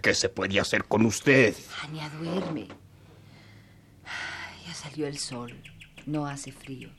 [0.02, 1.54] ¿Qué se puede hacer con usted?
[1.84, 2.70] Ania, duerme.
[4.68, 5.54] Ya salió el sol.
[6.06, 6.90] No hace frío.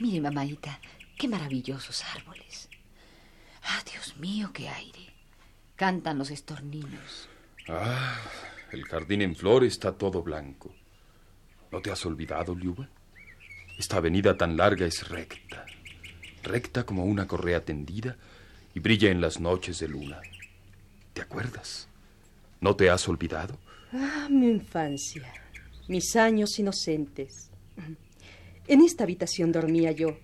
[0.00, 0.80] Mire, mamaita,
[1.18, 2.70] qué maravillosos árboles.
[3.62, 5.12] Ah, Dios mío, qué aire.
[5.76, 7.28] Cantan los estorninos.
[7.68, 8.18] Ah,
[8.72, 10.74] el jardín en flor está todo blanco.
[11.70, 12.88] ¿No te has olvidado, Liuba?
[13.78, 15.66] Esta avenida tan larga es recta,
[16.42, 18.16] recta como una correa tendida
[18.74, 20.20] y brilla en las noches de luna.
[21.12, 21.88] ¿Te acuerdas?
[22.60, 23.58] ¿No te has olvidado?
[23.92, 25.30] Ah, mi infancia,
[25.88, 27.50] mis años inocentes.
[28.66, 30.16] En esta habitación dormía yo.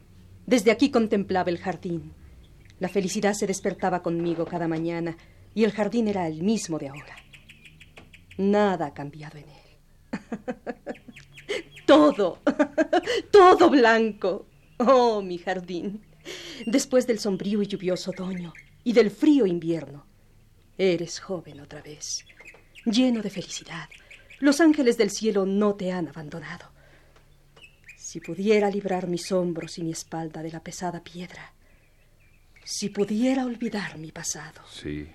[0.47, 2.13] Desde aquí contemplaba el jardín.
[2.79, 5.17] La felicidad se despertaba conmigo cada mañana
[5.55, 7.17] y el jardín era el mismo de ahora.
[8.39, 9.61] Nada ha cambiado en él.
[11.87, 12.39] todo,
[13.31, 14.47] todo blanco.
[14.79, 16.01] Oh, mi jardín.
[16.67, 20.07] Después del sombrío y lluvioso otoño y del frío invierno,
[20.79, 22.25] eres joven otra vez,
[22.87, 23.89] lleno de felicidad.
[24.41, 26.71] Los ángeles del cielo no te han abandonado.
[27.99, 31.53] Si pudiera librar mis hombros y mi espalda de la pesada piedra,
[32.65, 34.63] si pudiera olvidar mi pasado.
[34.67, 35.07] Sí.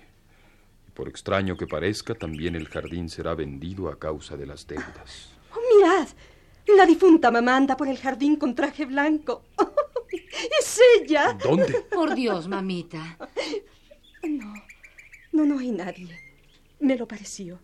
[0.86, 5.30] Y por extraño que parezca, también el jardín será vendido a causa de las deudas.
[5.52, 6.06] Oh, mirad,
[6.76, 9.42] la difunta mamá anda por el jardín con traje blanco.
[10.60, 11.36] ¡Es ella!
[11.42, 11.84] ¿Dónde?
[11.92, 13.18] Por Dios, mamita.
[14.22, 14.54] No,
[15.32, 16.16] no, no hay nadie.
[16.78, 17.58] Me lo pareció.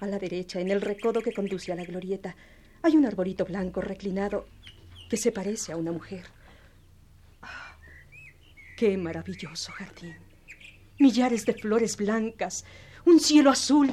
[0.00, 2.36] A la derecha, en el recodo que conduce a la glorieta,
[2.82, 4.46] hay un arbolito blanco reclinado
[5.08, 6.24] que se parece a una mujer.
[7.42, 7.78] Ah,
[8.76, 10.16] ¡Qué maravilloso jardín!
[10.98, 12.64] Millares de flores blancas,
[13.04, 13.92] un cielo azul.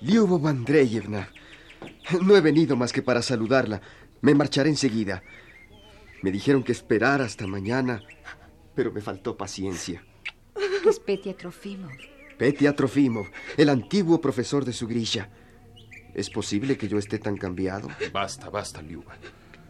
[0.00, 1.28] Lyubo Andreyevna,
[2.22, 3.80] no he venido más que para saludarla.
[4.20, 5.22] Me marcharé enseguida.
[6.22, 8.02] Me dijeron que esperara hasta mañana,
[8.74, 10.04] pero me faltó paciencia.
[10.88, 12.15] Es Petia Trofimov.
[12.38, 15.30] Petia Trofimov, el antiguo profesor de su grilla.
[16.14, 17.88] ¿Es posible que yo esté tan cambiado?
[18.12, 19.16] Basta, basta, Liuba.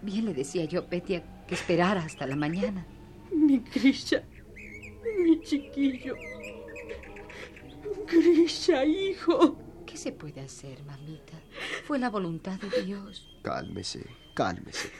[0.02, 2.86] Bien le decía yo a Petia que esperara hasta la mañana.
[3.32, 4.24] Mi Grisha,
[5.24, 6.16] mi chiquillo.
[8.06, 9.58] Grisha, hijo.
[9.86, 11.40] ¿Qué se puede hacer, mamita?
[11.84, 13.38] Fue la voluntad de Dios.
[13.42, 14.90] Cálmese, cálmese.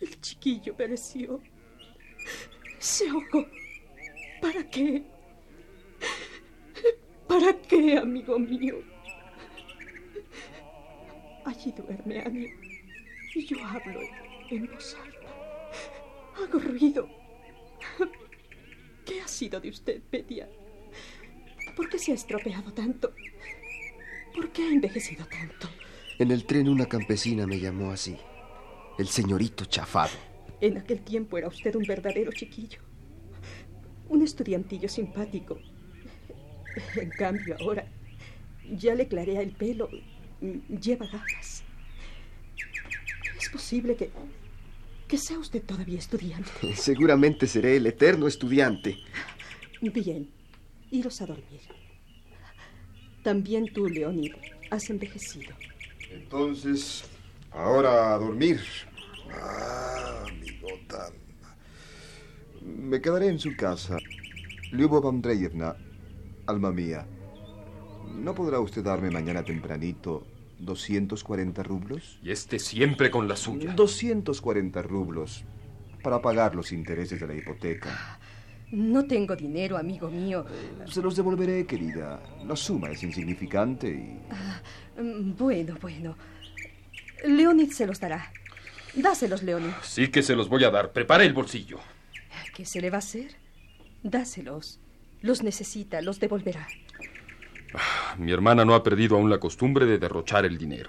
[0.00, 1.40] El chiquillo pereció.
[2.78, 3.46] Se ahogó.
[4.40, 5.15] ¿Para qué?
[7.28, 8.76] ¿Para qué, amigo mío?
[11.44, 12.52] Allí duerme Annie
[13.34, 14.00] y yo hablo
[14.50, 16.42] en voz alta.
[16.42, 17.08] Hago ruido.
[19.04, 20.48] ¿Qué ha sido de usted, Petia?
[21.76, 23.12] ¿Por qué se ha estropeado tanto?
[24.34, 25.68] ¿Por qué ha envejecido tanto?
[26.18, 28.16] En el tren una campesina me llamó así.
[28.98, 30.16] El señorito chafado.
[30.60, 32.80] En aquel tiempo era usted un verdadero chiquillo.
[34.08, 35.58] Un estudiantillo simpático.
[36.96, 37.86] En cambio, ahora
[38.70, 39.88] ya le clarea el pelo.
[40.40, 41.62] Lleva gafas.
[43.38, 44.10] ¿Es posible que,
[45.08, 46.50] que sea usted todavía estudiante?
[46.76, 48.96] Seguramente seré el eterno estudiante.
[49.80, 50.28] Bien.
[50.90, 51.60] Iros a dormir.
[53.22, 54.32] También tú, Leonid,
[54.70, 55.54] has envejecido.
[56.10, 57.04] Entonces,
[57.50, 58.60] ahora a dormir.
[59.32, 61.10] Ah, amigota.
[62.62, 63.98] Me quedaré en su casa.
[64.70, 65.76] Lyubov Andreyevna,
[66.46, 67.06] alma mía,
[68.14, 70.26] ¿no podrá usted darme mañana tempranito
[70.58, 72.18] 240 rublos?
[72.22, 73.72] Y este siempre con la suya.
[73.72, 75.44] 240 rublos
[76.02, 78.18] para pagar los intereses de la hipoteca.
[78.70, 80.44] No tengo dinero, amigo mío.
[80.86, 82.20] Se los devolveré, querida.
[82.44, 84.18] La suma es insignificante y...
[84.30, 84.60] Ah,
[85.38, 86.16] bueno, bueno.
[87.24, 88.32] Leonid se los dará.
[88.94, 89.70] Dáselos, Leonid.
[89.82, 90.92] Sí que se los voy a dar.
[90.92, 91.78] Prepare el bolsillo.
[92.54, 93.36] ¿Qué se le va a hacer?
[94.02, 94.80] Dáselos.
[95.26, 96.68] Los necesita, los devolverá.
[97.74, 100.88] Ah, mi hermana no ha perdido aún la costumbre de derrochar el dinero.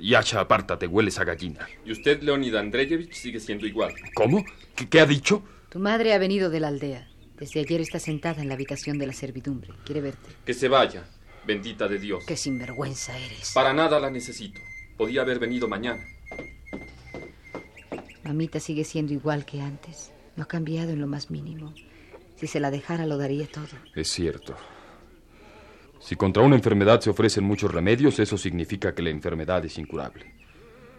[0.00, 1.68] Yacha, apártate, hueles a gallina.
[1.84, 3.92] Y usted, Leonid Andreyevich, sigue siendo igual.
[4.14, 4.42] ¿Cómo?
[4.74, 5.42] ¿Qué, ¿Qué, ha dicho?
[5.68, 7.06] Tu madre ha venido de la aldea.
[7.36, 9.74] Desde ayer está sentada en la habitación de la servidumbre.
[9.84, 10.30] Quiere verte.
[10.46, 11.04] Que se vaya,
[11.46, 12.24] bendita de Dios.
[12.26, 13.52] Qué sinvergüenza eres.
[13.52, 14.58] Para nada la necesito.
[14.96, 16.02] Podía haber venido mañana.
[18.24, 20.12] Mamita sigue siendo igual que antes.
[20.34, 21.74] No ha cambiado en lo más mínimo.
[22.38, 23.66] Si se la dejara, lo daría todo.
[23.96, 24.54] Es cierto.
[25.98, 30.32] Si contra una enfermedad se ofrecen muchos remedios, eso significa que la enfermedad es incurable.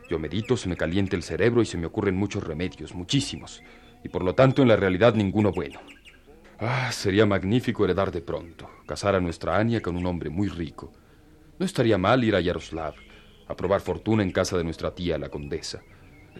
[0.09, 3.63] Yo medito, se me calienta el cerebro y se me ocurren muchos remedios, muchísimos,
[4.03, 5.79] y por lo tanto en la realidad ninguno bueno.
[6.59, 10.91] Ah, sería magnífico heredar de pronto, casar a nuestra Ania con un hombre muy rico.
[11.57, 12.95] No estaría mal ir a Yaroslav,
[13.47, 15.81] a probar fortuna en casa de nuestra tía, la condesa.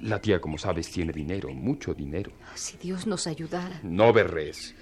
[0.02, 2.32] La tía, como sabes, tiene dinero, mucho dinero.
[2.56, 3.80] Si Dios nos ayudara.
[3.84, 4.76] No berres.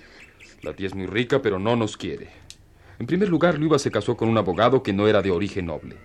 [0.61, 2.29] La tía es muy rica, pero no nos quiere.
[2.99, 5.97] En primer lugar, Luiva se casó con un abogado que no era de origen noble.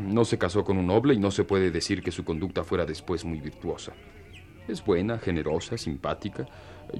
[0.00, 2.86] No se casó con un noble y no se puede decir que su conducta fuera
[2.86, 3.92] después muy virtuosa.
[4.68, 6.46] Es buena, generosa, simpática.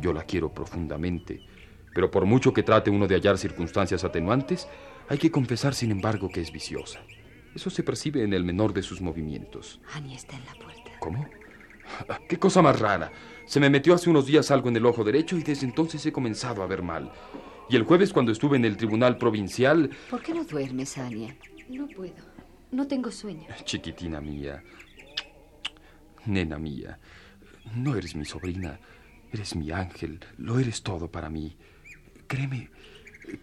[0.00, 1.46] Yo la quiero profundamente.
[1.94, 4.68] Pero por mucho que trate uno de hallar circunstancias atenuantes,
[5.08, 7.00] hay que confesar, sin embargo, que es viciosa.
[7.54, 9.80] Eso se percibe en el menor de sus movimientos.
[9.94, 10.90] Annie está en la puerta.
[11.00, 11.26] ¿Cómo?
[12.28, 13.12] ¿Qué cosa más rara?
[13.46, 16.12] Se me metió hace unos días algo en el ojo derecho y desde entonces he
[16.12, 17.10] comenzado a ver mal.
[17.68, 19.90] Y el jueves cuando estuve en el tribunal provincial...
[20.08, 21.36] ¿Por qué no duermes, Ania?
[21.68, 22.14] No puedo.
[22.72, 23.46] No tengo sueño.
[23.64, 24.62] Chiquitina mía.
[26.26, 26.98] Nena mía.
[27.74, 28.78] No eres mi sobrina.
[29.32, 30.20] Eres mi ángel.
[30.38, 31.56] Lo eres todo para mí.
[32.26, 32.70] Créeme.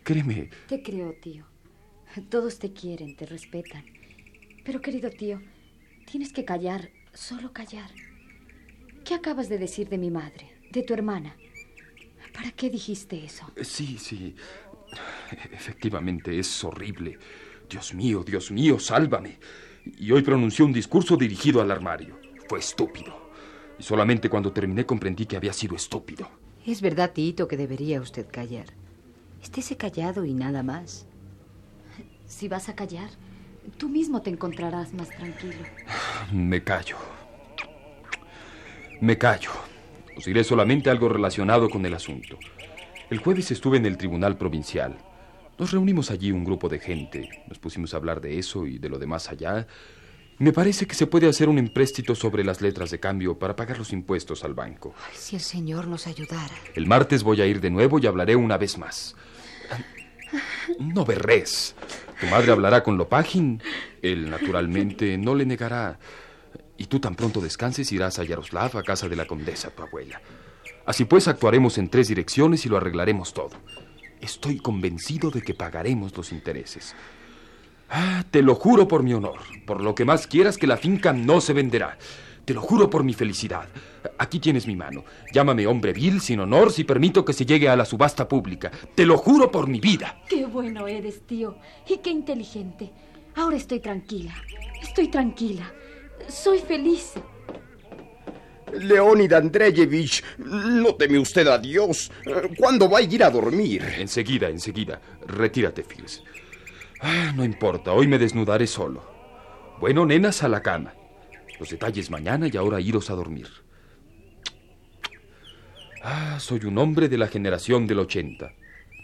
[0.03, 0.49] Créeme.
[0.67, 1.45] Te creo, tío.
[2.29, 3.85] Todos te quieren, te respetan.
[4.65, 5.41] Pero, querido tío,
[6.05, 7.91] tienes que callar, solo callar.
[9.07, 11.37] ¿Qué acabas de decir de mi madre, de tu hermana?
[12.33, 13.49] ¿Para qué dijiste eso?
[13.61, 14.35] Sí, sí.
[15.53, 17.17] Efectivamente, es horrible.
[17.69, 19.39] Dios mío, Dios mío, sálvame.
[19.97, 22.19] Y hoy pronunció un discurso dirigido al armario.
[22.49, 23.31] Fue estúpido.
[23.79, 26.29] Y solamente cuando terminé comprendí que había sido estúpido.
[26.65, 28.65] Es verdad, Tito, que debería usted callar.
[29.41, 31.05] Estése callado y nada más.
[32.25, 33.09] Si vas a callar,
[33.77, 35.63] tú mismo te encontrarás más tranquilo.
[36.33, 36.97] Me callo.
[38.99, 39.51] Me callo.
[40.17, 42.39] Os diré solamente algo relacionado con el asunto.
[43.09, 44.97] El jueves estuve en el tribunal provincial.
[45.59, 47.29] Nos reunimos allí un grupo de gente.
[47.47, 49.67] Nos pusimos a hablar de eso y de lo demás allá.
[50.39, 53.77] Me parece que se puede hacer un empréstito sobre las letras de cambio para pagar
[53.77, 54.93] los impuestos al banco.
[55.07, 56.53] Ay, si el Señor nos ayudara.
[56.75, 59.15] El martes voy a ir de nuevo y hablaré una vez más.
[60.79, 61.75] No berres.
[62.19, 63.61] Tu madre hablará con Lopagin.
[64.01, 65.97] Él, naturalmente, no le negará.
[66.77, 70.21] Y tú tan pronto descanses irás a Yaroslav, a casa de la condesa, tu abuela.
[70.85, 73.51] Así pues, actuaremos en tres direcciones y lo arreglaremos todo.
[74.21, 76.95] Estoy convencido de que pagaremos los intereses.
[77.89, 79.39] Ah, te lo juro por mi honor.
[79.65, 81.97] Por lo que más quieras que la finca no se venderá.
[82.45, 83.67] Te lo juro por mi felicidad.
[84.17, 85.03] Aquí tienes mi mano.
[85.33, 88.71] Llámame hombre vil, sin honor, si permito que se llegue a la subasta pública.
[88.95, 90.21] Te lo juro por mi vida.
[90.29, 91.57] Qué bueno eres, tío.
[91.87, 92.91] Y qué inteligente.
[93.35, 94.33] Ahora estoy tranquila.
[94.81, 95.71] Estoy tranquila.
[96.27, 97.13] Soy feliz.
[98.73, 102.11] Leonid Andreyevich, no teme usted a Dios.
[102.57, 103.81] ¿Cuándo va a ir a dormir?
[103.97, 104.99] Enseguida, enseguida.
[105.25, 106.23] Retírate, Fils.
[106.99, 109.03] Ah, no importa, hoy me desnudaré solo.
[109.79, 110.93] Bueno, nenas, a la cama.
[111.59, 113.47] Los detalles mañana y ahora iros a dormir.
[116.03, 118.51] Ah, soy un hombre de la generación del 80.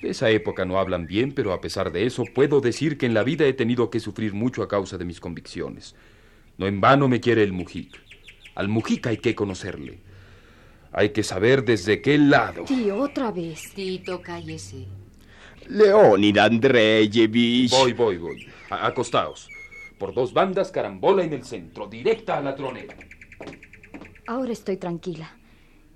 [0.02, 3.14] De esa época no hablan bien, pero a pesar de eso puedo decir que en
[3.14, 5.96] la vida he tenido que sufrir mucho a causa de mis convicciones.
[6.58, 8.02] No en vano me quiere el Mujic.
[8.56, 10.00] Al Mujica hay que conocerle.
[10.92, 12.66] Hay que saber desde qué lado.
[12.66, 13.74] Tío, otra vez.
[13.74, 14.86] Tito, cállese.
[15.68, 17.72] Leonid Andreyevich.
[17.72, 18.48] Voy, voy, voy.
[18.70, 19.50] acostaos.
[19.98, 22.96] Por dos bandas, carambola en el centro, directa a la tronera.
[24.28, 25.36] Ahora estoy tranquila.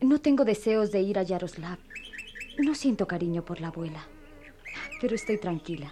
[0.02, 1.78] No tengo deseos de ir a Yaroslav.
[2.58, 4.08] No siento cariño por la abuela.
[5.02, 5.92] Pero estoy tranquila.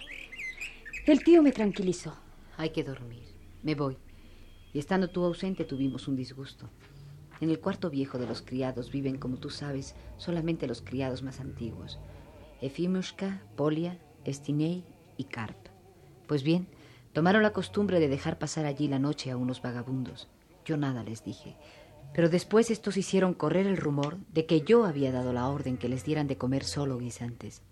[1.06, 2.16] El tío me tranquilizó.
[2.56, 3.22] Hay que dormir.
[3.62, 3.96] Me voy.
[4.76, 6.68] Y estando tú ausente tuvimos un disgusto.
[7.40, 11.40] En el cuarto viejo de los criados viven, como tú sabes, solamente los criados más
[11.40, 11.98] antiguos.
[12.60, 14.84] Efimushka, Polia, Estinei
[15.16, 15.56] y Karp.
[16.26, 16.66] Pues bien,
[17.14, 20.28] tomaron la costumbre de dejar pasar allí la noche a unos vagabundos.
[20.66, 21.56] Yo nada les dije.
[22.12, 25.88] Pero después estos hicieron correr el rumor de que yo había dado la orden que
[25.88, 27.62] les dieran de comer solo guisantes.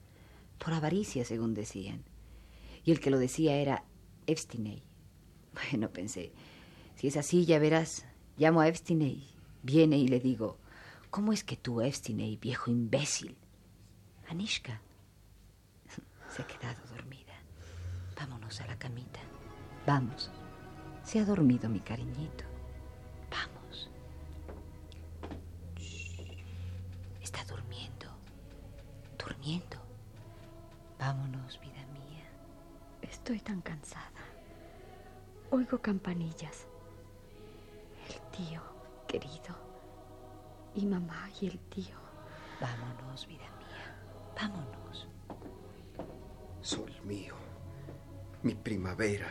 [0.57, 2.03] Por avaricia, según decían.
[2.83, 3.85] Y el que lo decía era
[4.27, 4.83] Evstinei.
[5.71, 6.33] Bueno, pensé,
[7.05, 8.07] si es así, ya verás.
[8.39, 9.29] Llamo a Evstinei.
[9.63, 10.57] Viene y le digo,
[11.11, 13.37] ¿cómo es que tú, Evstinei, viejo imbécil?
[14.27, 14.81] Anishka
[16.31, 17.35] se ha quedado dormida.
[18.19, 19.21] Vámonos a la camita.
[19.87, 20.31] Vamos.
[21.03, 22.45] Se ha dormido mi cariñito.
[23.31, 23.91] Vamos.
[27.21, 28.07] Está durmiendo.
[29.19, 29.77] Durmiendo.
[30.99, 32.25] Vámonos, vida mía.
[33.03, 34.25] Estoy tan cansada.
[35.51, 36.67] Oigo campanillas.
[38.37, 38.61] Tío,
[39.07, 39.55] querido.
[40.75, 41.97] Y mamá y el tío.
[42.61, 43.95] Vámonos, vida mía.
[44.35, 45.07] Vámonos.
[46.61, 47.35] Sol mío.
[48.43, 49.29] Mi primavera.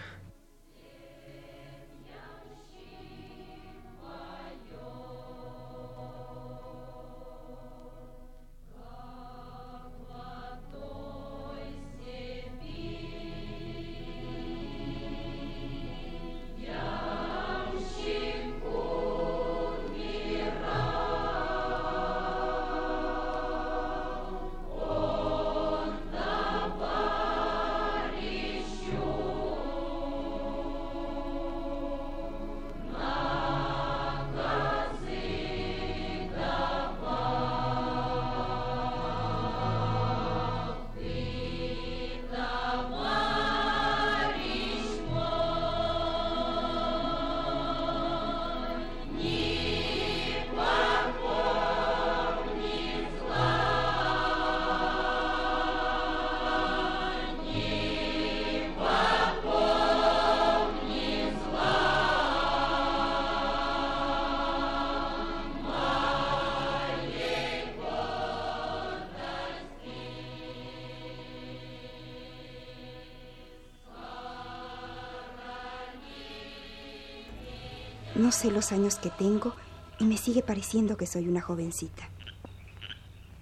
[78.23, 79.53] No sé los años que tengo
[79.99, 82.07] y me sigue pareciendo que soy una jovencita.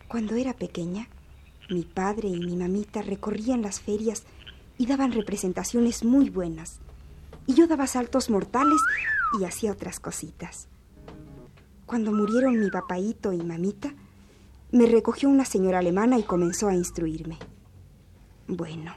[0.08, 1.08] Cuando era pequeña,
[1.70, 4.24] mi padre y mi mamita recorrían las ferias
[4.80, 6.80] y daban representaciones muy buenas.
[7.46, 8.82] Y yo daba saltos mortales
[9.40, 10.68] y hacía otras cositas.
[11.86, 13.94] Cuando murieron mi papaito y mamita,
[14.72, 17.38] me recogió una señora alemana y comenzó a instruirme.
[18.48, 18.96] Bueno,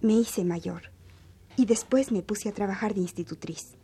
[0.00, 0.82] me hice mayor
[1.56, 3.74] y después me puse a trabajar de institutriz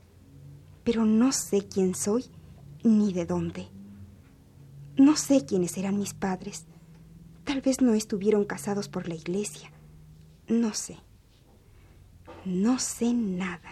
[0.89, 2.25] pero no sé quién soy
[2.83, 3.69] ni de dónde.
[4.97, 6.65] No sé quiénes eran mis padres.
[7.45, 9.71] Tal vez no estuvieron casados por la iglesia.
[10.49, 10.97] No sé.
[12.47, 13.71] No sé nada.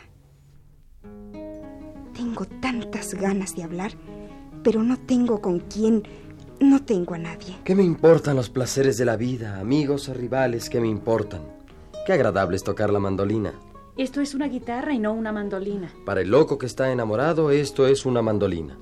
[2.12, 3.92] Tengo tantas ganas de hablar,
[4.62, 6.02] pero no tengo con quién,
[6.60, 7.56] no tengo a nadie.
[7.64, 10.68] ¿Qué me importan los placeres de la vida, amigos o rivales?
[10.68, 11.40] ¿Qué me importan?
[12.04, 13.54] Qué agradable es tocar la mandolina.
[13.96, 15.90] Esto es una guitarra y no una mandolina.
[16.04, 18.76] Para el loco que está enamorado, esto es una mandolina.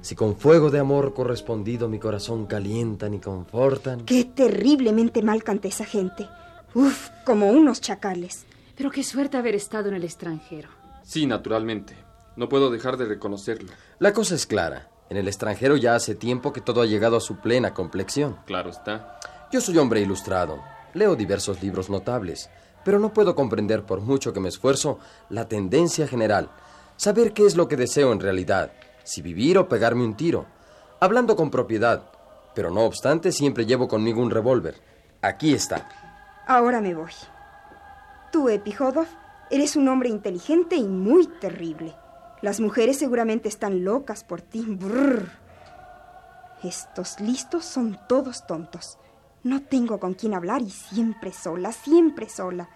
[0.00, 4.04] Si con fuego de amor correspondido mi corazón calientan y confortan.
[4.04, 6.28] Qué terriblemente mal canta esa gente.
[6.74, 8.44] Uf, como unos chacales.
[8.76, 10.70] Pero qué suerte haber estado en el extranjero.
[11.04, 11.94] Sí, naturalmente.
[12.34, 13.70] No puedo dejar de reconocerlo.
[14.00, 14.88] La cosa es clara.
[15.08, 18.38] En el extranjero ya hace tiempo que todo ha llegado a su plena complexión.
[18.46, 19.20] Claro está.
[19.52, 20.60] Yo soy hombre ilustrado.
[20.94, 22.50] Leo diversos libros notables.
[22.84, 26.50] Pero no puedo comprender, por mucho que me esfuerzo, la tendencia general.
[26.96, 28.72] Saber qué es lo que deseo en realidad.
[29.04, 30.46] Si vivir o pegarme un tiro.
[31.00, 32.10] Hablando con propiedad.
[32.54, 34.76] Pero no obstante, siempre llevo conmigo un revólver.
[35.20, 35.88] Aquí está.
[36.46, 37.12] Ahora me voy.
[38.30, 39.06] Tú, Epijodov,
[39.50, 41.94] eres un hombre inteligente y muy terrible.
[42.40, 44.64] Las mujeres seguramente están locas por ti.
[44.66, 45.30] Brrr.
[46.62, 48.98] Estos listos son todos tontos.
[49.44, 52.68] No tengo con quién hablar y siempre sola, siempre sola.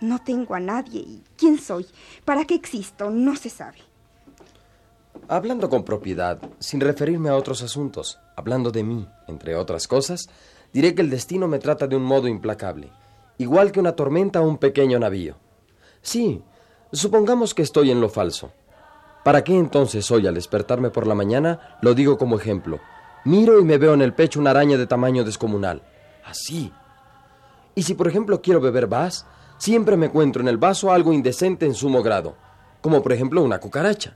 [0.00, 1.86] No tengo a nadie y ¿quién soy?
[2.24, 3.10] ¿Para qué existo?
[3.10, 3.78] No se sabe.
[5.28, 10.28] Hablando con propiedad, sin referirme a otros asuntos, hablando de mí, entre otras cosas,
[10.72, 12.92] diré que el destino me trata de un modo implacable,
[13.38, 15.36] igual que una tormenta o un pequeño navío.
[16.02, 16.42] Sí,
[16.92, 18.52] supongamos que estoy en lo falso.
[19.24, 22.78] ¿Para qué entonces hoy al despertarme por la mañana lo digo como ejemplo?
[23.24, 25.82] Miro y me veo en el pecho una araña de tamaño descomunal.
[26.26, 26.72] Así.
[27.74, 29.26] Y si por ejemplo quiero beber vas,
[29.58, 32.34] siempre me encuentro en el vaso algo indecente en sumo grado,
[32.80, 34.14] como por ejemplo una cucaracha.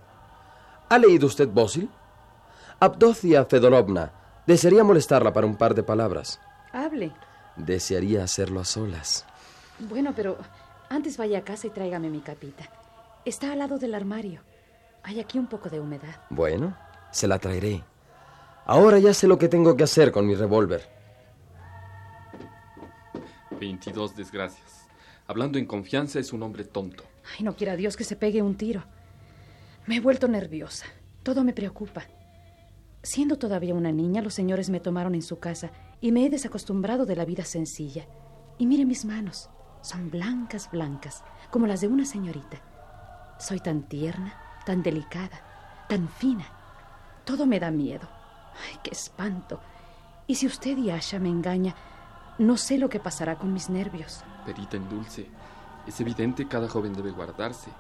[0.89, 1.89] ¿Ha leído usted Bósil?
[2.81, 4.11] Abdocia Fedorovna,
[4.47, 6.41] desearía molestarla para un par de palabras.
[6.73, 7.13] Hable.
[7.57, 9.25] Desearía hacerlo a solas.
[9.79, 10.37] Bueno, pero
[10.89, 12.65] antes vaya a casa y tráigame mi capita.
[13.25, 14.41] Está al lado del armario.
[15.03, 16.17] Hay aquí un poco de humedad.
[16.31, 16.77] Bueno,
[17.13, 17.85] se la traeré.
[18.67, 21.00] Ahora ya sé lo que tengo que hacer con mi revólver.
[23.61, 24.89] 22 desgracias.
[25.27, 27.05] Hablando en confianza es un hombre tonto.
[27.37, 28.83] Ay, no quiera Dios que se pegue un tiro.
[29.87, 30.87] Me he vuelto nerviosa.
[31.23, 32.03] Todo me preocupa.
[33.03, 37.07] Siendo todavía una niña, los señores me tomaron en su casa y me he desacostumbrado
[37.07, 38.07] de la vida sencilla.
[38.59, 39.51] Y mire mis manos.
[39.83, 42.61] Son blancas, blancas, como las de una señorita.
[43.39, 44.35] Soy tan tierna,
[44.67, 46.47] tan delicada, tan fina.
[47.25, 48.09] Todo me da miedo.
[48.55, 49.61] Ay, qué espanto.
[50.27, 51.75] Y si usted y Asha me engaña,
[52.41, 54.23] no sé lo que pasará con mis nervios.
[54.47, 55.27] Perita en dulce.
[55.87, 57.71] Es evidente cada joven debe guardarse.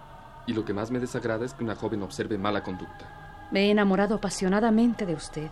[0.46, 3.48] Y lo que más me desagrada es que una joven observe mala conducta.
[3.50, 5.50] Me he enamorado apasionadamente de usted.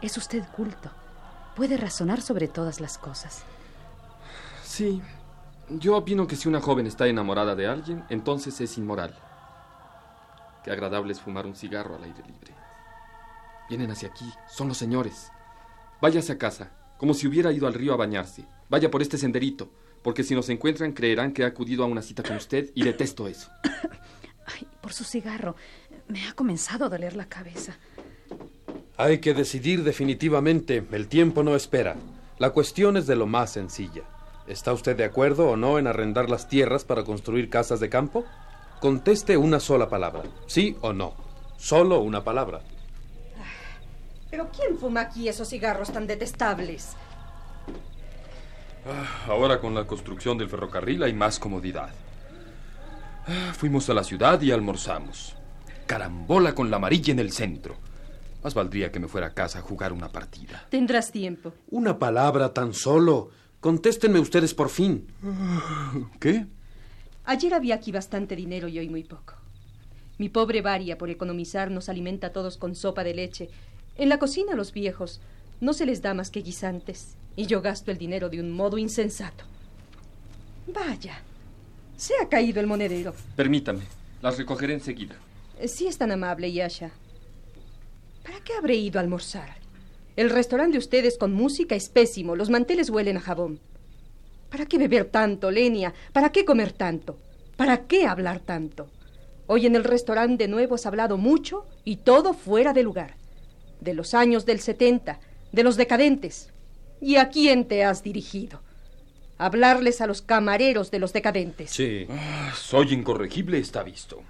[0.00, 0.90] Es usted culto.
[1.54, 3.44] Puede razonar sobre todas las cosas.
[4.64, 5.00] Sí.
[5.68, 9.14] Yo opino que si una joven está enamorada de alguien, entonces es inmoral.
[10.64, 12.54] Qué agradable es fumar un cigarro al aire libre.
[13.68, 15.30] Vienen hacia aquí, son los señores.
[16.00, 16.70] Váyase a casa,
[17.02, 18.44] como si hubiera ido al río a bañarse.
[18.68, 19.68] Vaya por este senderito,
[20.02, 23.26] porque si nos encuentran creerán que he acudido a una cita con usted y detesto
[23.26, 23.50] eso.
[24.46, 25.56] Ay, por su cigarro.
[26.06, 27.76] Me ha comenzado a doler la cabeza.
[28.96, 30.86] Hay que decidir definitivamente.
[30.92, 31.96] El tiempo no espera.
[32.38, 34.04] La cuestión es de lo más sencilla.
[34.46, 38.24] ¿Está usted de acuerdo o no en arrendar las tierras para construir casas de campo?
[38.80, 40.22] Conteste una sola palabra.
[40.46, 41.14] ¿Sí o no?
[41.56, 42.60] Solo una palabra.
[44.32, 46.96] ¿Pero quién fuma aquí esos cigarros tan detestables?
[48.86, 51.90] Ah, ahora con la construcción del ferrocarril hay más comodidad.
[53.26, 55.36] Ah, fuimos a la ciudad y almorzamos.
[55.86, 57.76] Carambola con la amarilla en el centro.
[58.42, 60.66] Más valdría que me fuera a casa a jugar una partida.
[60.70, 61.52] Tendrás tiempo.
[61.70, 63.28] Una palabra tan solo.
[63.60, 65.08] Contéstenme ustedes por fin.
[66.18, 66.46] ¿Qué?
[67.26, 69.34] Ayer había aquí bastante dinero y hoy muy poco.
[70.16, 73.50] Mi pobre Varia, por economizar, nos alimenta a todos con sopa de leche.
[73.96, 75.20] En la cocina a los viejos
[75.60, 77.16] no se les da más que guisantes.
[77.36, 79.44] Y yo gasto el dinero de un modo insensato.
[80.66, 81.22] Vaya,
[81.96, 83.14] se ha caído el monedero.
[83.36, 83.84] Permítame,
[84.20, 85.16] las recogeré enseguida.
[85.66, 86.90] Sí es tan amable, Yasha.
[88.22, 89.56] ¿Para qué habré ido a almorzar?
[90.14, 93.60] El restaurante de ustedes con música es pésimo, los manteles huelen a jabón.
[94.50, 95.94] ¿Para qué beber tanto, Lenia?
[96.12, 97.18] ¿Para qué comer tanto?
[97.56, 98.90] ¿Para qué hablar tanto?
[99.46, 103.21] Hoy en el restaurante de nuevo has hablado mucho y todo fuera de lugar.
[103.82, 105.18] De los años del 70,
[105.50, 106.50] de los decadentes.
[107.00, 108.62] ¿Y a quién te has dirigido?
[109.38, 111.70] Hablarles a los camareros de los decadentes.
[111.70, 112.06] Sí.
[112.08, 114.22] Ah, soy incorregible, está visto.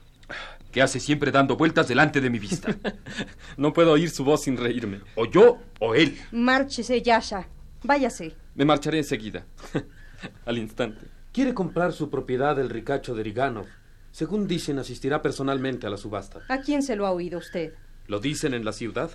[0.71, 2.75] ¿Qué hace siempre dando vueltas delante de mi vista?
[3.59, 5.03] no puedo oír su voz sin reírme.
[5.17, 6.19] O yo o él.
[6.31, 7.47] Márchese, Yasha.
[7.83, 8.35] Váyase.
[8.55, 9.45] Me marcharé enseguida.
[10.47, 11.05] Al instante.
[11.31, 13.67] Quiere comprar su propiedad el ricacho de Riganov.
[14.13, 16.41] Según dicen, asistirá personalmente a la subasta.
[16.49, 17.75] ¿A quién se lo ha oído usted?
[18.07, 19.11] ¿Lo dicen en la ciudad?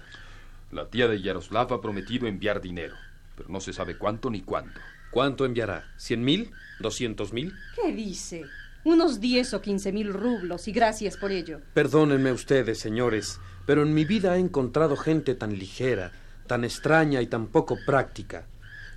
[0.71, 2.95] La tía de Yaroslav ha prometido enviar dinero,
[3.35, 4.79] pero no se sabe cuánto ni cuándo.
[5.11, 5.85] ¿Cuánto enviará?
[5.95, 6.51] ¿Cien mil?
[6.79, 7.53] ¿Doscientos mil?
[7.81, 8.43] ¿Qué dice?
[8.83, 11.61] Unos diez o quince mil rublos, y gracias por ello.
[11.73, 16.11] Perdónenme ustedes, señores, pero en mi vida he encontrado gente tan ligera,
[16.47, 18.45] tan extraña y tan poco práctica.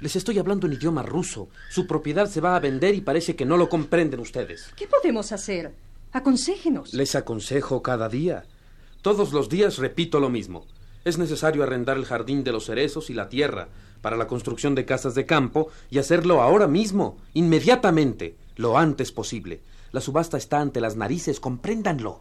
[0.00, 1.50] Les estoy hablando en idioma ruso.
[1.70, 4.72] Su propiedad se va a vender y parece que no lo comprenden ustedes.
[4.76, 5.72] ¿Qué podemos hacer?
[6.12, 6.94] Aconséjenos.
[6.94, 8.44] Les aconsejo cada día.
[9.02, 10.66] Todos los días repito lo mismo.
[11.04, 13.68] Es necesario arrendar el jardín de los cerezos y la tierra
[14.02, 19.60] para la construcción de casas de campo y hacerlo ahora mismo, inmediatamente, lo antes posible.
[19.92, 22.20] La subasta está ante las narices, compréndanlo.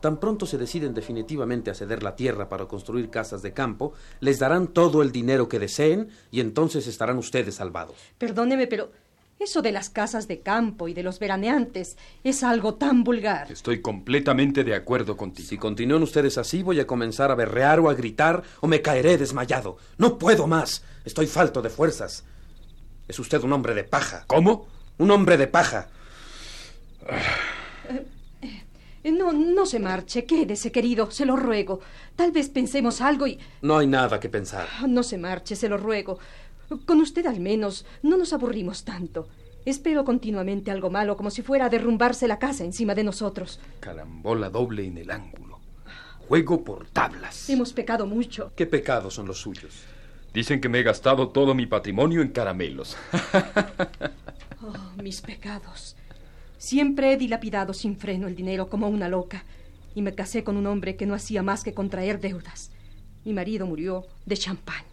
[0.00, 4.38] Tan pronto se deciden definitivamente a ceder la tierra para construir casas de campo, les
[4.38, 7.96] darán todo el dinero que deseen y entonces estarán ustedes salvados.
[8.18, 8.90] Perdóneme, pero
[9.38, 13.52] eso de las casas de campo y de los veraneantes es algo tan vulgar.
[13.52, 15.48] Estoy completamente de acuerdo contigo.
[15.48, 19.18] Si continúan ustedes así, voy a comenzar a berrear o a gritar o me caeré
[19.18, 19.76] desmayado.
[19.98, 20.82] No puedo más.
[21.04, 22.24] Estoy falto de fuerzas.
[23.06, 24.24] Es usted un hombre de paja.
[24.26, 24.68] ¿Cómo?
[24.98, 25.88] Un hombre de paja.
[29.04, 30.24] Eh, no, no se marche.
[30.24, 31.10] Quédese, querido.
[31.10, 31.80] Se lo ruego.
[32.16, 33.38] Tal vez pensemos algo y...
[33.62, 34.66] No hay nada que pensar.
[34.88, 36.18] No se marche, se lo ruego.
[36.84, 39.28] Con usted al menos no nos aburrimos tanto.
[39.64, 43.58] Espero continuamente algo malo, como si fuera a derrumbarse la casa encima de nosotros.
[43.80, 45.58] Carambola doble en el ángulo.
[46.28, 47.48] Juego por tablas.
[47.50, 48.52] Hemos pecado mucho.
[48.56, 49.84] ¿Qué pecados son los suyos?
[50.32, 52.96] Dicen que me he gastado todo mi patrimonio en caramelos.
[54.62, 55.96] oh, mis pecados.
[56.58, 59.44] Siempre he dilapidado sin freno el dinero como una loca
[59.94, 62.70] y me casé con un hombre que no hacía más que contraer deudas.
[63.24, 64.84] Mi marido murió de champán.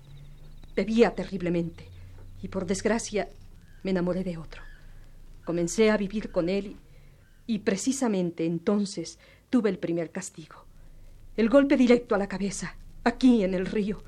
[0.76, 1.88] Bebía terriblemente
[2.42, 3.30] y por desgracia
[3.84, 4.62] me enamoré de otro.
[5.46, 6.78] Comencé a vivir con él
[7.46, 9.20] y, precisamente entonces
[9.50, 10.66] tuve el primer castigo.
[11.36, 14.04] El golpe directo a la cabeza, aquí en el río.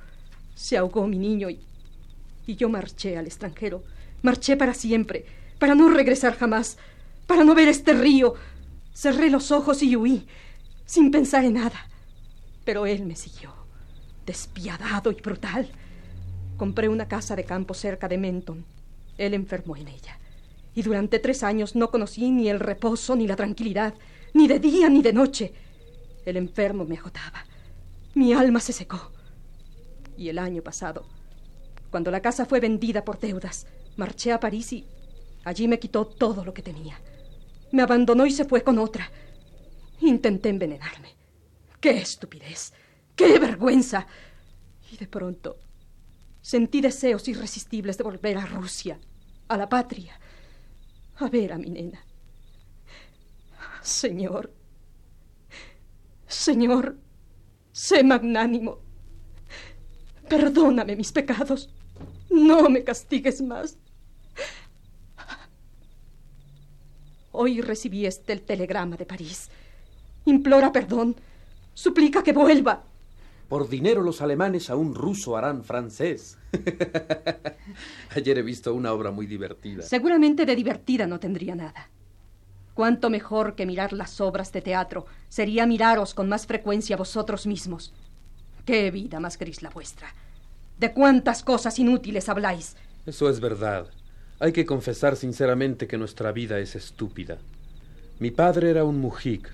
[0.56, 1.60] Se ahogó mi niño y,
[2.48, 3.84] y yo marché al extranjero.
[4.22, 5.26] Marché para siempre,
[5.60, 6.78] para no regresar jamás,
[7.28, 8.36] para no ver este río.
[8.94, 10.26] Cerré los ojos y huí,
[10.86, 11.90] sin pensar en nada.
[12.64, 13.54] Pero él me siguió,
[14.26, 15.70] despiadado y brutal.
[16.58, 18.66] Compré una casa de campo cerca de Menton.
[19.18, 20.18] Él enfermó en ella.
[20.74, 23.94] Y durante tres años no conocí ni el reposo ni la tranquilidad,
[24.34, 25.54] ni de día ni de noche.
[26.26, 27.46] El enfermo me agotaba.
[28.14, 29.12] Mi alma se secó.
[30.18, 31.06] Y el año pasado,
[31.92, 34.86] cuando la casa fue vendida por deudas, marché a París y
[35.44, 37.00] allí me quitó todo lo que tenía.
[37.72, 39.12] Me abandonó y se fue con otra.
[40.00, 41.16] Intenté envenenarme.
[41.82, 42.74] ¡Qué estupidez!
[43.16, 44.08] ¡Qué vergüenza!
[44.92, 45.58] Y de pronto
[46.46, 49.00] Sentí deseos irresistibles de volver a Rusia,
[49.48, 50.20] a la patria,
[51.16, 52.06] a ver a mi nena.
[53.82, 54.54] Señor,
[56.28, 57.00] Señor,
[57.72, 58.78] sé magnánimo.
[60.30, 61.74] Perdóname mis pecados.
[62.30, 63.80] No me castigues más.
[67.32, 69.50] Hoy recibí este telegrama de París.
[70.26, 71.16] Implora perdón.
[71.74, 72.84] Suplica que vuelva.
[73.48, 76.38] Por dinero los alemanes a un ruso harán francés.
[78.16, 79.84] Ayer he visto una obra muy divertida.
[79.84, 81.90] Seguramente de divertida no tendría nada.
[82.74, 87.94] Cuánto mejor que mirar las obras de teatro sería miraros con más frecuencia vosotros mismos.
[88.66, 90.14] Qué vida más gris la vuestra.
[90.80, 92.76] De cuántas cosas inútiles habláis.
[93.06, 93.88] Eso es verdad.
[94.40, 97.38] Hay que confesar sinceramente que nuestra vida es estúpida.
[98.20, 99.50] Mi padre era un mujik,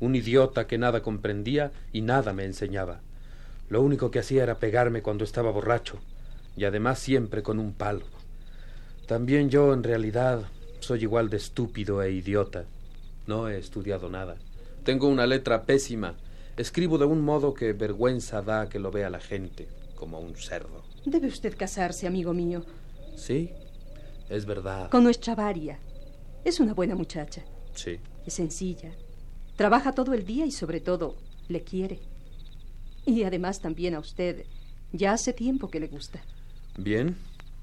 [0.00, 3.00] un idiota que nada comprendía y nada me enseñaba.
[3.72, 5.98] Lo único que hacía era pegarme cuando estaba borracho,
[6.58, 8.04] y además siempre con un palo.
[9.06, 10.42] También yo, en realidad,
[10.80, 12.66] soy igual de estúpido e idiota.
[13.26, 14.36] No he estudiado nada.
[14.84, 16.16] Tengo una letra pésima.
[16.58, 20.82] Escribo de un modo que vergüenza da que lo vea la gente, como un cerdo.
[21.06, 22.66] Debe usted casarse, amigo mío.
[23.16, 23.52] Sí,
[24.28, 24.90] es verdad.
[24.90, 25.78] Con nuestra varia.
[26.44, 27.42] Es una buena muchacha.
[27.74, 27.98] Sí.
[28.26, 28.92] Es sencilla.
[29.56, 31.16] Trabaja todo el día y sobre todo
[31.48, 32.11] le quiere.
[33.04, 34.44] Y además también a usted.
[34.92, 36.20] Ya hace tiempo que le gusta.
[36.76, 37.16] Bien,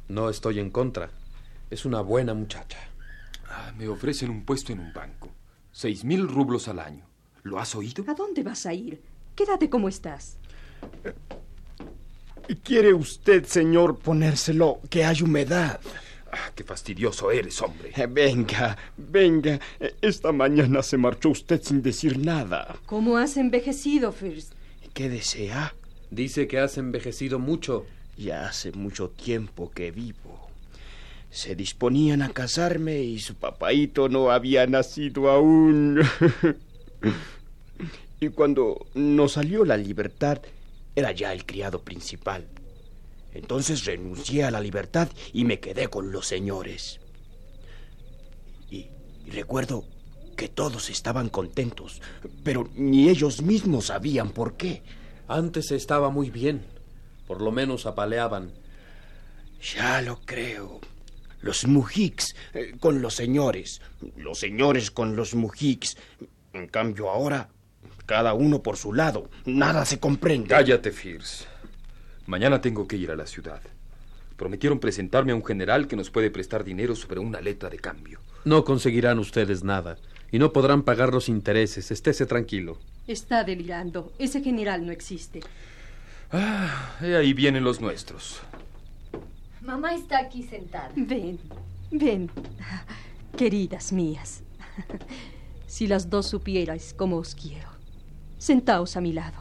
[0.07, 1.11] no estoy en contra.
[1.69, 2.79] Es una buena muchacha.
[3.47, 5.29] Ah, me ofrecen un puesto en un banco.
[5.71, 7.05] Seis mil rublos al año.
[7.43, 8.03] ¿Lo has oído?
[8.07, 9.01] ¿A dónde vas a ir?
[9.35, 10.37] Quédate como estás.
[12.63, 15.79] ¿Quiere usted, señor, ponérselo que hay humedad?
[16.31, 17.91] Ah, qué fastidioso eres, hombre.
[17.95, 19.59] Eh, venga, venga.
[20.01, 22.75] Esta mañana se marchó usted sin decir nada.
[22.85, 24.53] ¿Cómo has envejecido, First?
[24.99, 25.73] ¿Qué desea?
[26.11, 27.85] Dice que has envejecido mucho.
[28.17, 30.49] Ya hace mucho tiempo que vivo.
[31.31, 36.01] Se disponían a casarme y su papaito no había nacido aún.
[38.19, 40.41] y cuando nos salió la libertad,
[40.97, 42.45] era ya el criado principal.
[43.33, 46.99] Entonces renuncié a la libertad y me quedé con los señores.
[48.69, 48.87] Y,
[49.25, 49.85] y recuerdo
[50.39, 52.01] que todos estaban contentos,
[52.45, 54.83] pero ni ellos mismos sabían por qué.
[55.27, 56.65] Antes estaba muy bien,
[57.27, 58.53] por lo menos apaleaban.
[59.75, 60.79] Ya lo creo.
[61.41, 63.81] Los mujiks eh, con los señores,
[64.15, 65.97] los señores con los mujiks.
[66.53, 67.49] En cambio ahora,
[68.05, 69.29] cada uno por su lado.
[69.43, 70.47] Nada se comprende.
[70.47, 71.47] Cállate, Fierce.
[72.27, 73.61] Mañana tengo que ir a la ciudad.
[74.37, 78.21] Prometieron presentarme a un general que nos puede prestar dinero sobre una letra de cambio.
[78.45, 79.97] No conseguirán ustedes nada
[80.31, 81.91] y no podrán pagar los intereses.
[81.91, 82.77] Estése tranquilo.
[83.07, 84.11] Está delirando.
[84.19, 85.41] Ese general no existe.
[86.31, 88.39] Ah, y ahí vienen los nuestros.
[89.61, 90.91] Mamá está aquí sentada.
[90.95, 91.39] Ven,
[91.91, 92.29] ven.
[93.37, 94.43] Queridas mías.
[95.67, 97.69] Si las dos supierais cómo os quiero.
[98.37, 99.37] Sentaos a mi lado.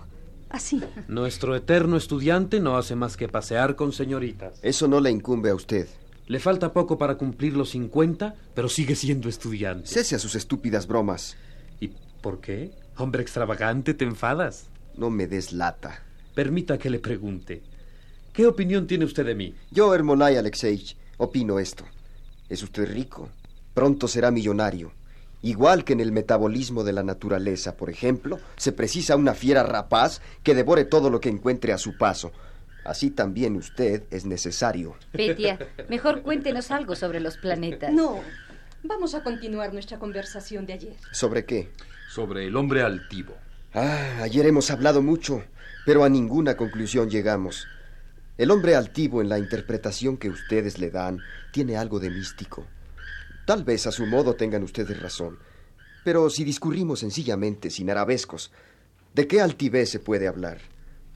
[0.51, 0.83] Así.
[1.09, 4.59] Nuestro eterno estudiante no hace más que pasear con señoritas.
[4.63, 5.89] Eso no le incumbe a usted.
[6.29, 9.89] Le falta poco para cumplir los 50, pero sigue siendo estudiante.
[9.89, 11.39] Cese a sus estúpidas bromas.
[11.81, 11.89] ¿Y
[12.21, 12.71] por qué?
[12.99, 14.67] Hombre extravagante, ¿te enfadas?
[14.95, 16.03] No me des lata.
[16.35, 17.63] Permita que le pregunte.
[18.35, 19.55] ¿Qué opinión tiene usted de mí?
[19.71, 21.85] Yo, Hermonay Alexeich, opino esto.
[22.51, 23.31] Es usted rico.
[23.73, 24.93] Pronto será millonario.
[25.41, 30.21] Igual que en el metabolismo de la naturaleza, por ejemplo, se precisa una fiera rapaz
[30.43, 32.33] que devore todo lo que encuentre a su paso.
[32.85, 34.97] Así también usted es necesario.
[35.13, 35.59] Petia,
[35.89, 37.93] mejor cuéntenos algo sobre los planetas.
[37.93, 38.21] No.
[38.83, 40.97] Vamos a continuar nuestra conversación de ayer.
[41.13, 41.71] ¿Sobre qué?
[42.09, 43.35] Sobre el hombre altivo.
[43.75, 45.43] Ah, ayer hemos hablado mucho,
[45.85, 47.67] pero a ninguna conclusión llegamos.
[48.39, 51.19] El hombre altivo en la interpretación que ustedes le dan
[51.53, 52.67] tiene algo de místico.
[53.45, 55.39] Tal vez a su modo tengan ustedes razón,
[56.05, 58.53] pero si discurrimos sencillamente, sin arabescos,
[59.15, 60.59] ¿de qué altivez se puede hablar?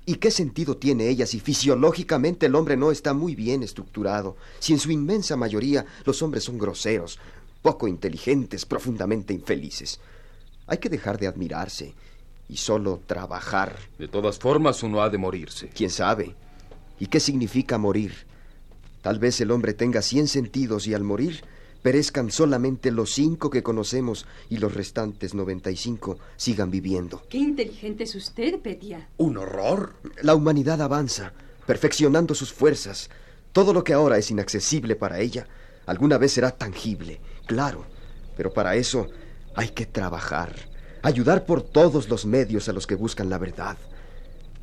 [0.04, 4.72] ¿Y qué sentido tiene ella si fisiológicamente el hombre no está muy bien estructurado, si
[4.72, 7.18] en su inmensa mayoría los hombres son groseros,
[7.62, 10.00] poco inteligentes, profundamente infelices?
[10.66, 11.94] Hay que dejar de admirarse
[12.48, 13.76] y solo trabajar.
[13.98, 15.68] De todas formas, uno ha de morirse.
[15.68, 16.34] ¿Quién sabe?
[16.98, 18.26] ¿Y qué significa morir?
[19.02, 21.44] Tal vez el hombre tenga cien sentidos y al morir
[21.82, 27.22] perezcan solamente los cinco que conocemos y los restantes noventa y cinco sigan viviendo.
[27.28, 29.08] Qué inteligente es usted, Petia.
[29.16, 29.94] Un horror.
[30.22, 31.32] La humanidad avanza,
[31.66, 33.10] perfeccionando sus fuerzas.
[33.52, 35.46] Todo lo que ahora es inaccesible para ella,
[35.86, 37.84] alguna vez será tangible, claro.
[38.36, 39.08] Pero para eso
[39.54, 40.54] hay que trabajar,
[41.02, 43.76] ayudar por todos los medios a los que buscan la verdad.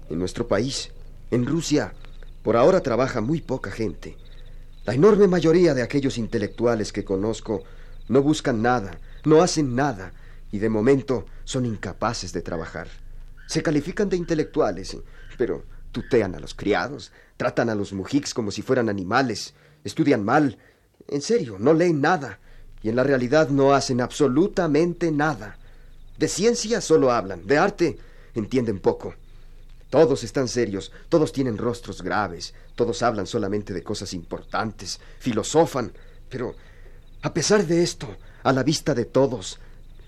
[0.10, 0.92] En nuestro país,
[1.30, 1.94] en Rusia,
[2.42, 4.18] por ahora trabaja muy poca gente.
[4.90, 7.62] La enorme mayoría de aquellos intelectuales que conozco
[8.08, 10.14] no buscan nada, no hacen nada
[10.52, 12.88] y de momento son incapaces de trabajar.
[13.46, 14.98] Se califican de intelectuales,
[15.38, 20.58] pero tutean a los criados, tratan a los mujiks como si fueran animales, estudian mal,
[21.08, 22.40] en serio, no leen nada
[22.82, 25.60] y en la realidad no hacen absolutamente nada.
[26.18, 28.00] De ciencia solo hablan, de arte
[28.34, 29.14] entienden poco.
[29.90, 35.92] Todos están serios, todos tienen rostros graves, todos hablan solamente de cosas importantes, filosofan,
[36.30, 36.56] pero
[37.22, 38.08] a pesar de esto,
[38.44, 39.60] a la vista de todos,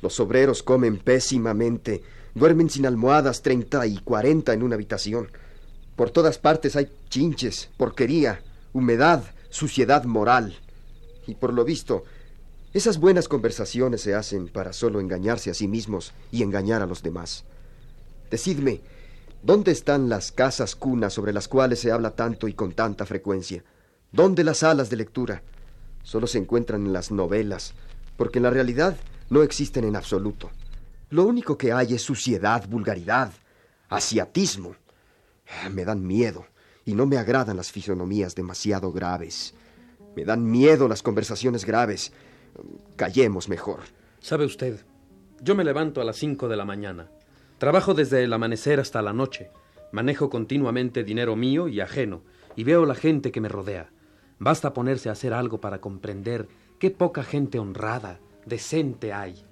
[0.01, 2.03] los obreros comen pésimamente,
[2.35, 5.29] duermen sin almohadas treinta y cuarenta en una habitación.
[5.95, 8.41] Por todas partes hay chinches, porquería,
[8.73, 10.57] humedad, suciedad moral.
[11.27, 12.03] Y por lo visto,
[12.73, 17.03] esas buenas conversaciones se hacen para solo engañarse a sí mismos y engañar a los
[17.03, 17.43] demás.
[18.29, 18.81] Decidme,
[19.43, 23.63] ¿Dónde están las casas cunas sobre las cuales se habla tanto y con tanta frecuencia?
[24.11, 25.41] ¿Dónde las salas de lectura?
[26.03, 27.73] Solo se encuentran en las novelas,
[28.17, 28.97] porque en la realidad
[29.31, 30.51] no existen en absoluto.
[31.09, 33.31] Lo único que hay es suciedad, vulgaridad,
[33.89, 34.75] asiatismo.
[35.71, 36.45] Me dan miedo
[36.85, 39.55] y no me agradan las fisonomías demasiado graves.
[40.15, 42.11] Me dan miedo las conversaciones graves.
[42.95, 43.79] Callemos mejor.
[44.19, 44.85] ¿Sabe usted?
[45.41, 47.09] Yo me levanto a las cinco de la mañana.
[47.61, 49.51] Trabajo desde el amanecer hasta la noche.
[49.91, 52.23] Manejo continuamente dinero mío y ajeno,
[52.55, 53.91] y veo la gente que me rodea.
[54.39, 56.47] Basta ponerse a hacer algo para comprender
[56.79, 59.45] qué poca gente honrada, decente hay.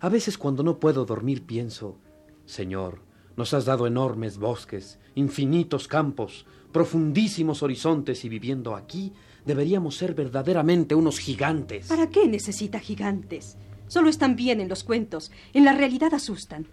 [0.00, 1.98] A veces cuando no puedo dormir pienso,
[2.46, 3.02] Señor,
[3.36, 9.12] nos has dado enormes bosques, infinitos campos, profundísimos horizontes y viviendo aquí
[9.44, 11.88] deberíamos ser verdaderamente unos gigantes.
[11.88, 13.58] ¿Para qué necesita gigantes?
[13.86, 16.66] Solo están bien en los cuentos, en la realidad asustan.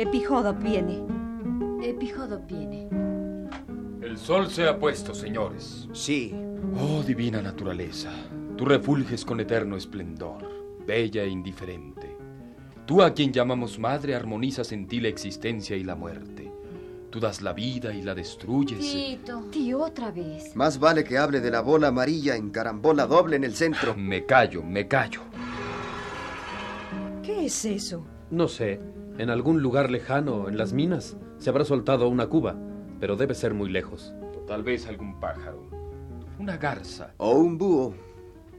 [0.00, 1.04] Epijodo viene.
[1.82, 2.88] Epijodo viene.
[4.00, 5.90] El sol se ha puesto, señores.
[5.92, 6.34] Sí.
[6.80, 8.10] Oh, divina naturaleza,
[8.56, 10.48] tú refulges con eterno esplendor,
[10.86, 12.16] bella e indiferente.
[12.86, 16.50] Tú a quien llamamos madre armonizas en ti la existencia y la muerte.
[17.10, 18.80] Tú das la vida y la destruyes.
[18.80, 19.42] Tito.
[19.50, 20.56] Tío, otra vez.
[20.56, 23.94] Más vale que hable de la bola amarilla en carambola doble en el centro.
[23.94, 25.20] Me callo, me callo.
[27.22, 28.02] ¿Qué es eso?
[28.30, 28.80] No sé.
[29.18, 32.56] En algún lugar lejano, en las minas, se habrá soltado una cuba,
[33.00, 34.14] pero debe ser muy lejos.
[34.46, 35.68] Tal vez algún pájaro.
[36.38, 37.12] Una garza.
[37.18, 37.94] O un búho.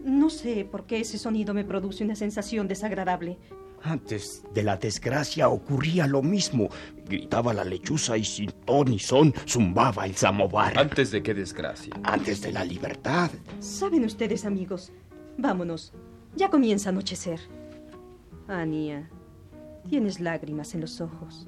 [0.04, 3.38] No sé por qué ese sonido me produce una sensación desagradable.
[3.84, 6.70] Antes de la desgracia ocurría lo mismo.
[7.06, 10.78] Gritaba la lechuza y sin ton ni son zumbaba el samovar.
[10.78, 11.94] ¿Antes de qué desgracia?
[12.04, 13.32] Antes de la libertad.
[13.60, 14.92] Saben ustedes, amigos,
[15.38, 15.94] vámonos.
[16.36, 17.40] Ya comienza a anochecer.
[18.48, 19.10] Ania,
[19.90, 21.48] tienes lágrimas en los ojos.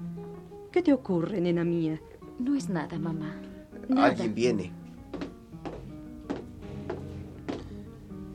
[0.71, 2.01] ¿Qué te ocurre, nena mía?
[2.39, 3.35] No es nada, mamá.
[3.87, 4.07] Nada.
[4.07, 4.71] Alguien viene.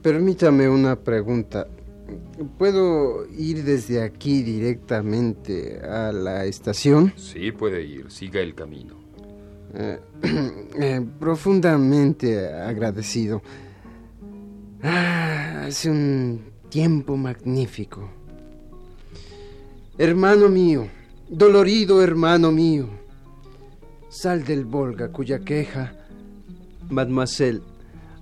[0.02, 1.66] Permítame una pregunta.
[2.56, 7.12] ¿Puedo ir desde aquí directamente a la estación?
[7.16, 8.10] Sí, puede ir.
[8.10, 8.94] Siga el camino.
[9.74, 9.98] Eh,
[10.80, 13.42] eh, profundamente agradecido.
[14.82, 16.40] Ah, hace un
[16.70, 18.17] tiempo magnífico.
[20.00, 20.86] Hermano mío,
[21.28, 22.88] dolorido hermano mío,
[24.08, 25.92] sal del Volga cuya queja,
[26.88, 27.62] mademoiselle,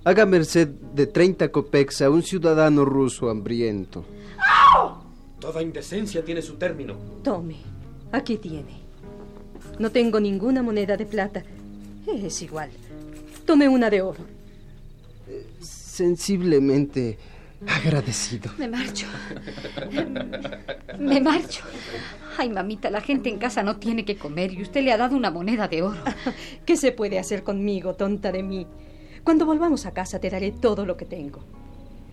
[0.03, 4.03] haga merced de 30 copex a un ciudadano ruso hambriento.
[5.39, 6.95] Toda indecencia tiene su término.
[7.23, 7.57] Tome,
[8.11, 8.81] aquí tiene.
[9.77, 11.43] No tengo ninguna moneda de plata.
[12.07, 12.71] Es igual.
[13.45, 14.25] Tome una de oro.
[15.61, 17.19] Sensiblemente
[17.65, 18.51] agradecido.
[18.57, 19.07] Me marcho.
[20.99, 21.63] Me marcho.
[22.37, 25.15] Ay, mamita, la gente en casa no tiene que comer y usted le ha dado
[25.15, 26.01] una moneda de oro.
[26.65, 28.67] ¿Qué se puede hacer conmigo, tonta de mí?
[29.23, 31.43] Cuando volvamos a casa te daré todo lo que tengo.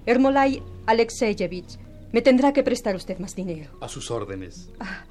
[0.06, 1.78] Ermolai Alexeyevich,
[2.12, 3.70] me tendrá que prestar usted más dinero.
[3.80, 4.70] A sus órdenes.
[4.80, 5.04] Ah,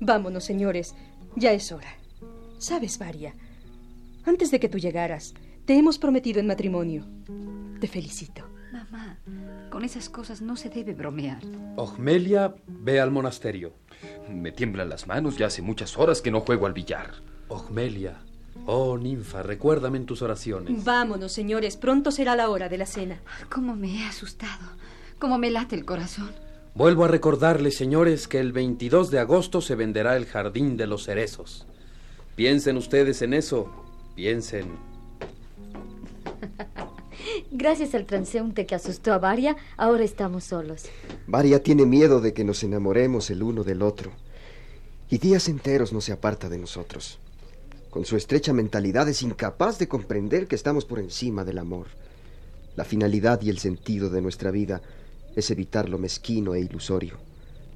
[0.00, 0.94] vámonos, señores.
[1.36, 1.96] Ya es hora.
[2.58, 3.34] ¿Sabes, Varia?
[4.24, 7.06] Antes de que tú llegaras, te hemos prometido en matrimonio.
[7.80, 8.44] Te felicito.
[8.72, 9.18] Mamá,
[9.70, 11.42] con esas cosas no se debe bromear.
[11.76, 13.72] Ogmelia, ve al monasterio.
[14.28, 17.14] Me tiemblan las manos, ya hace muchas horas que no juego al billar.
[17.48, 18.18] Ogmelia,
[18.66, 20.84] oh ninfa, recuérdame en tus oraciones.
[20.84, 23.20] Vámonos, señores, pronto será la hora de la cena.
[23.50, 24.66] Cómo me he asustado,
[25.18, 26.30] cómo me late el corazón.
[26.74, 31.04] Vuelvo a recordarles, señores, que el 22 de agosto se venderá el jardín de los
[31.04, 31.66] cerezos.
[32.36, 33.68] Piensen ustedes en eso,
[34.14, 34.78] piensen.
[37.50, 40.84] Gracias al transeúnte que asustó a Varia, ahora estamos solos.
[41.26, 44.12] Varia tiene miedo de que nos enamoremos el uno del otro.
[45.08, 47.18] Y días enteros no se aparta de nosotros.
[47.90, 51.88] Con su estrecha mentalidad es incapaz de comprender que estamos por encima del amor.
[52.76, 54.80] La finalidad y el sentido de nuestra vida
[55.34, 57.18] es evitar lo mezquino e ilusorio,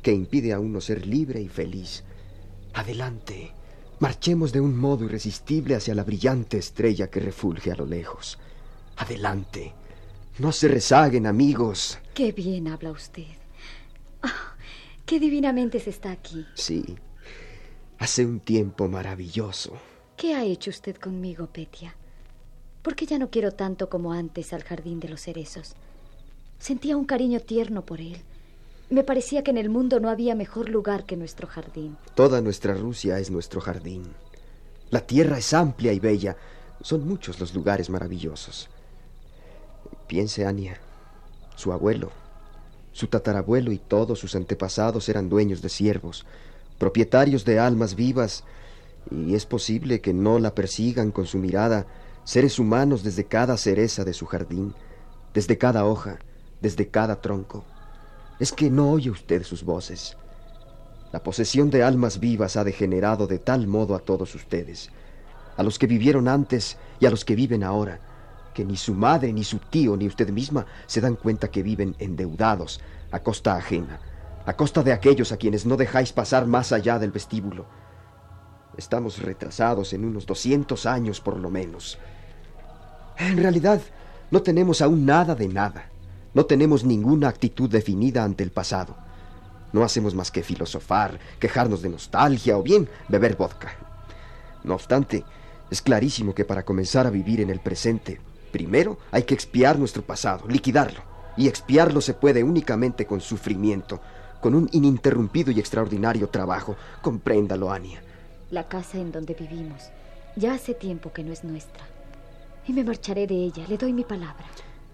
[0.03, 2.05] que impide a uno ser libre y feliz.
[2.75, 3.53] Adelante,
[3.99, 8.39] marchemos de un modo irresistible hacia la brillante estrella que refulge a lo lejos.
[8.97, 9.75] Adelante,
[10.39, 11.99] no se rezaguen, amigos.
[12.15, 13.27] Qué bien habla usted.
[14.23, 14.55] Ah,
[15.05, 16.47] qué divinamente se está aquí.
[16.55, 16.97] Sí,
[17.99, 19.73] hace un tiempo maravilloso.
[20.17, 21.97] ¿Qué ha hecho usted conmigo, Petia?
[22.83, 25.75] ¿Por qué ya no quiero tanto como antes al jardín de los cerezos?
[26.59, 28.19] Sentía un cariño tierno por él.
[28.91, 31.97] Me parecía que en el mundo no había mejor lugar que nuestro jardín.
[32.15, 34.05] Toda nuestra Rusia es nuestro jardín.
[34.91, 36.37] La tierra es amplia y bella.
[36.81, 38.69] Son muchos los lugares maravillosos.
[40.07, 40.79] Piense, Ania.
[41.57, 42.11] Su abuelo,
[42.93, 46.27] su tatarabuelo y todos sus antepasados eran dueños de siervos,
[46.79, 48.45] propietarios de almas vivas,
[49.11, 51.87] y es posible que no la persigan con su mirada
[52.25, 54.75] seres humanos desde cada cereza de su jardín,
[55.33, 56.19] desde cada hoja,
[56.61, 57.65] desde cada tronco.
[58.39, 60.17] Es que no oye usted sus voces.
[61.13, 64.91] La posesión de almas vivas ha degenerado de tal modo a todos ustedes,
[65.57, 68.01] a los que vivieron antes y a los que viven ahora,
[68.55, 71.95] que ni su madre, ni su tío, ni usted misma se dan cuenta que viven
[71.99, 72.81] endeudados,
[73.11, 74.01] a costa ajena,
[74.47, 77.67] a costa de aquellos a quienes no dejáis pasar más allá del vestíbulo.
[78.77, 81.99] Estamos retrasados en unos 200 años por lo menos.
[83.19, 83.81] En realidad,
[84.31, 85.91] no tenemos aún nada de nada.
[86.33, 88.97] No tenemos ninguna actitud definida ante el pasado.
[89.73, 93.73] No hacemos más que filosofar, quejarnos de nostalgia o bien beber vodka.
[94.65, 95.25] No obstante,
[95.71, 98.21] es clarísimo que para comenzar a vivir en el presente,
[98.55, 101.01] primero hay que expiar nuestro pasado, liquidarlo.
[101.37, 104.01] Y expiarlo se puede únicamente con sufrimiento,
[104.41, 106.77] con un ininterrumpido y extraordinario trabajo.
[107.03, 108.01] Compréndalo, Ania.
[108.53, 109.83] La casa en donde vivimos
[110.37, 111.85] ya hace tiempo que no es nuestra.
[112.69, 114.47] Y me marcharé de ella, le doy mi palabra.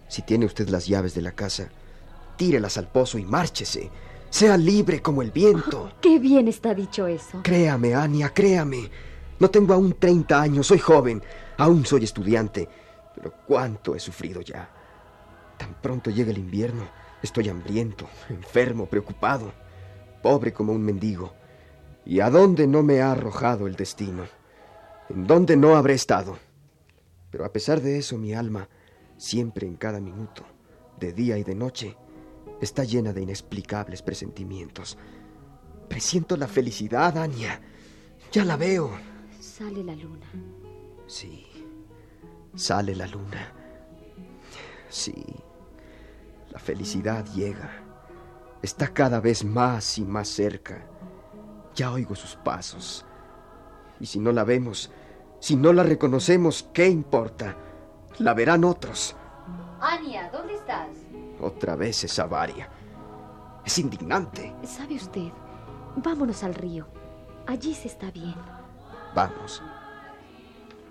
[0.09, 1.69] Si tiene usted las llaves de la casa,
[2.39, 3.91] tírelas al pozo y márchese.
[4.31, 5.91] Sea libre como el viento.
[5.91, 7.43] Oh, qué bien está dicho eso.
[7.43, 8.91] Créame, Ania, créame.
[9.39, 11.23] No tengo aún 30 años, soy joven,
[11.59, 12.69] aún soy estudiante,
[13.15, 14.71] pero cuánto he sufrido ya.
[15.59, 16.89] Tan pronto llega el invierno,
[17.23, 19.53] estoy hambriento, enfermo, preocupado,
[20.23, 21.35] pobre como un mendigo.
[22.05, 24.25] ¿Y a dónde no me ha arrojado el destino?
[25.09, 26.39] ¿En dónde no habré estado?
[27.31, 28.69] Pero a pesar de eso, mi alma
[29.21, 30.45] siempre en cada minuto,
[30.99, 31.97] de día y de noche,
[32.61, 34.97] está llena de inexplicables presentimientos.
[35.89, 37.61] Presiento la felicidad, Anya.
[38.33, 38.91] Ya la veo.
[39.39, 40.27] Sale la luna.
[41.07, 41.47] Sí,
[42.55, 43.53] sale la luna.
[44.89, 45.25] Sí,
[46.51, 47.71] la felicidad llega.
[48.63, 50.85] Está cada vez más y más cerca.
[51.75, 53.07] Ya oigo sus pasos.
[54.01, 54.91] Y si no la vemos,
[55.39, 57.57] si no la reconocemos, ¿qué importa?
[58.19, 59.17] La verán otros.
[59.81, 60.89] Ania, ¿dónde estás?
[61.41, 62.69] Otra vez esa varia.
[63.65, 64.55] Es indignante.
[64.65, 65.31] ¿Sabe usted?
[65.97, 66.87] Vámonos al río.
[67.47, 68.35] Allí se está bien.
[69.15, 69.63] Vamos.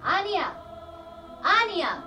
[0.01, 0.68] ¡Ania!
[1.41, 1.97] 阿尼亚。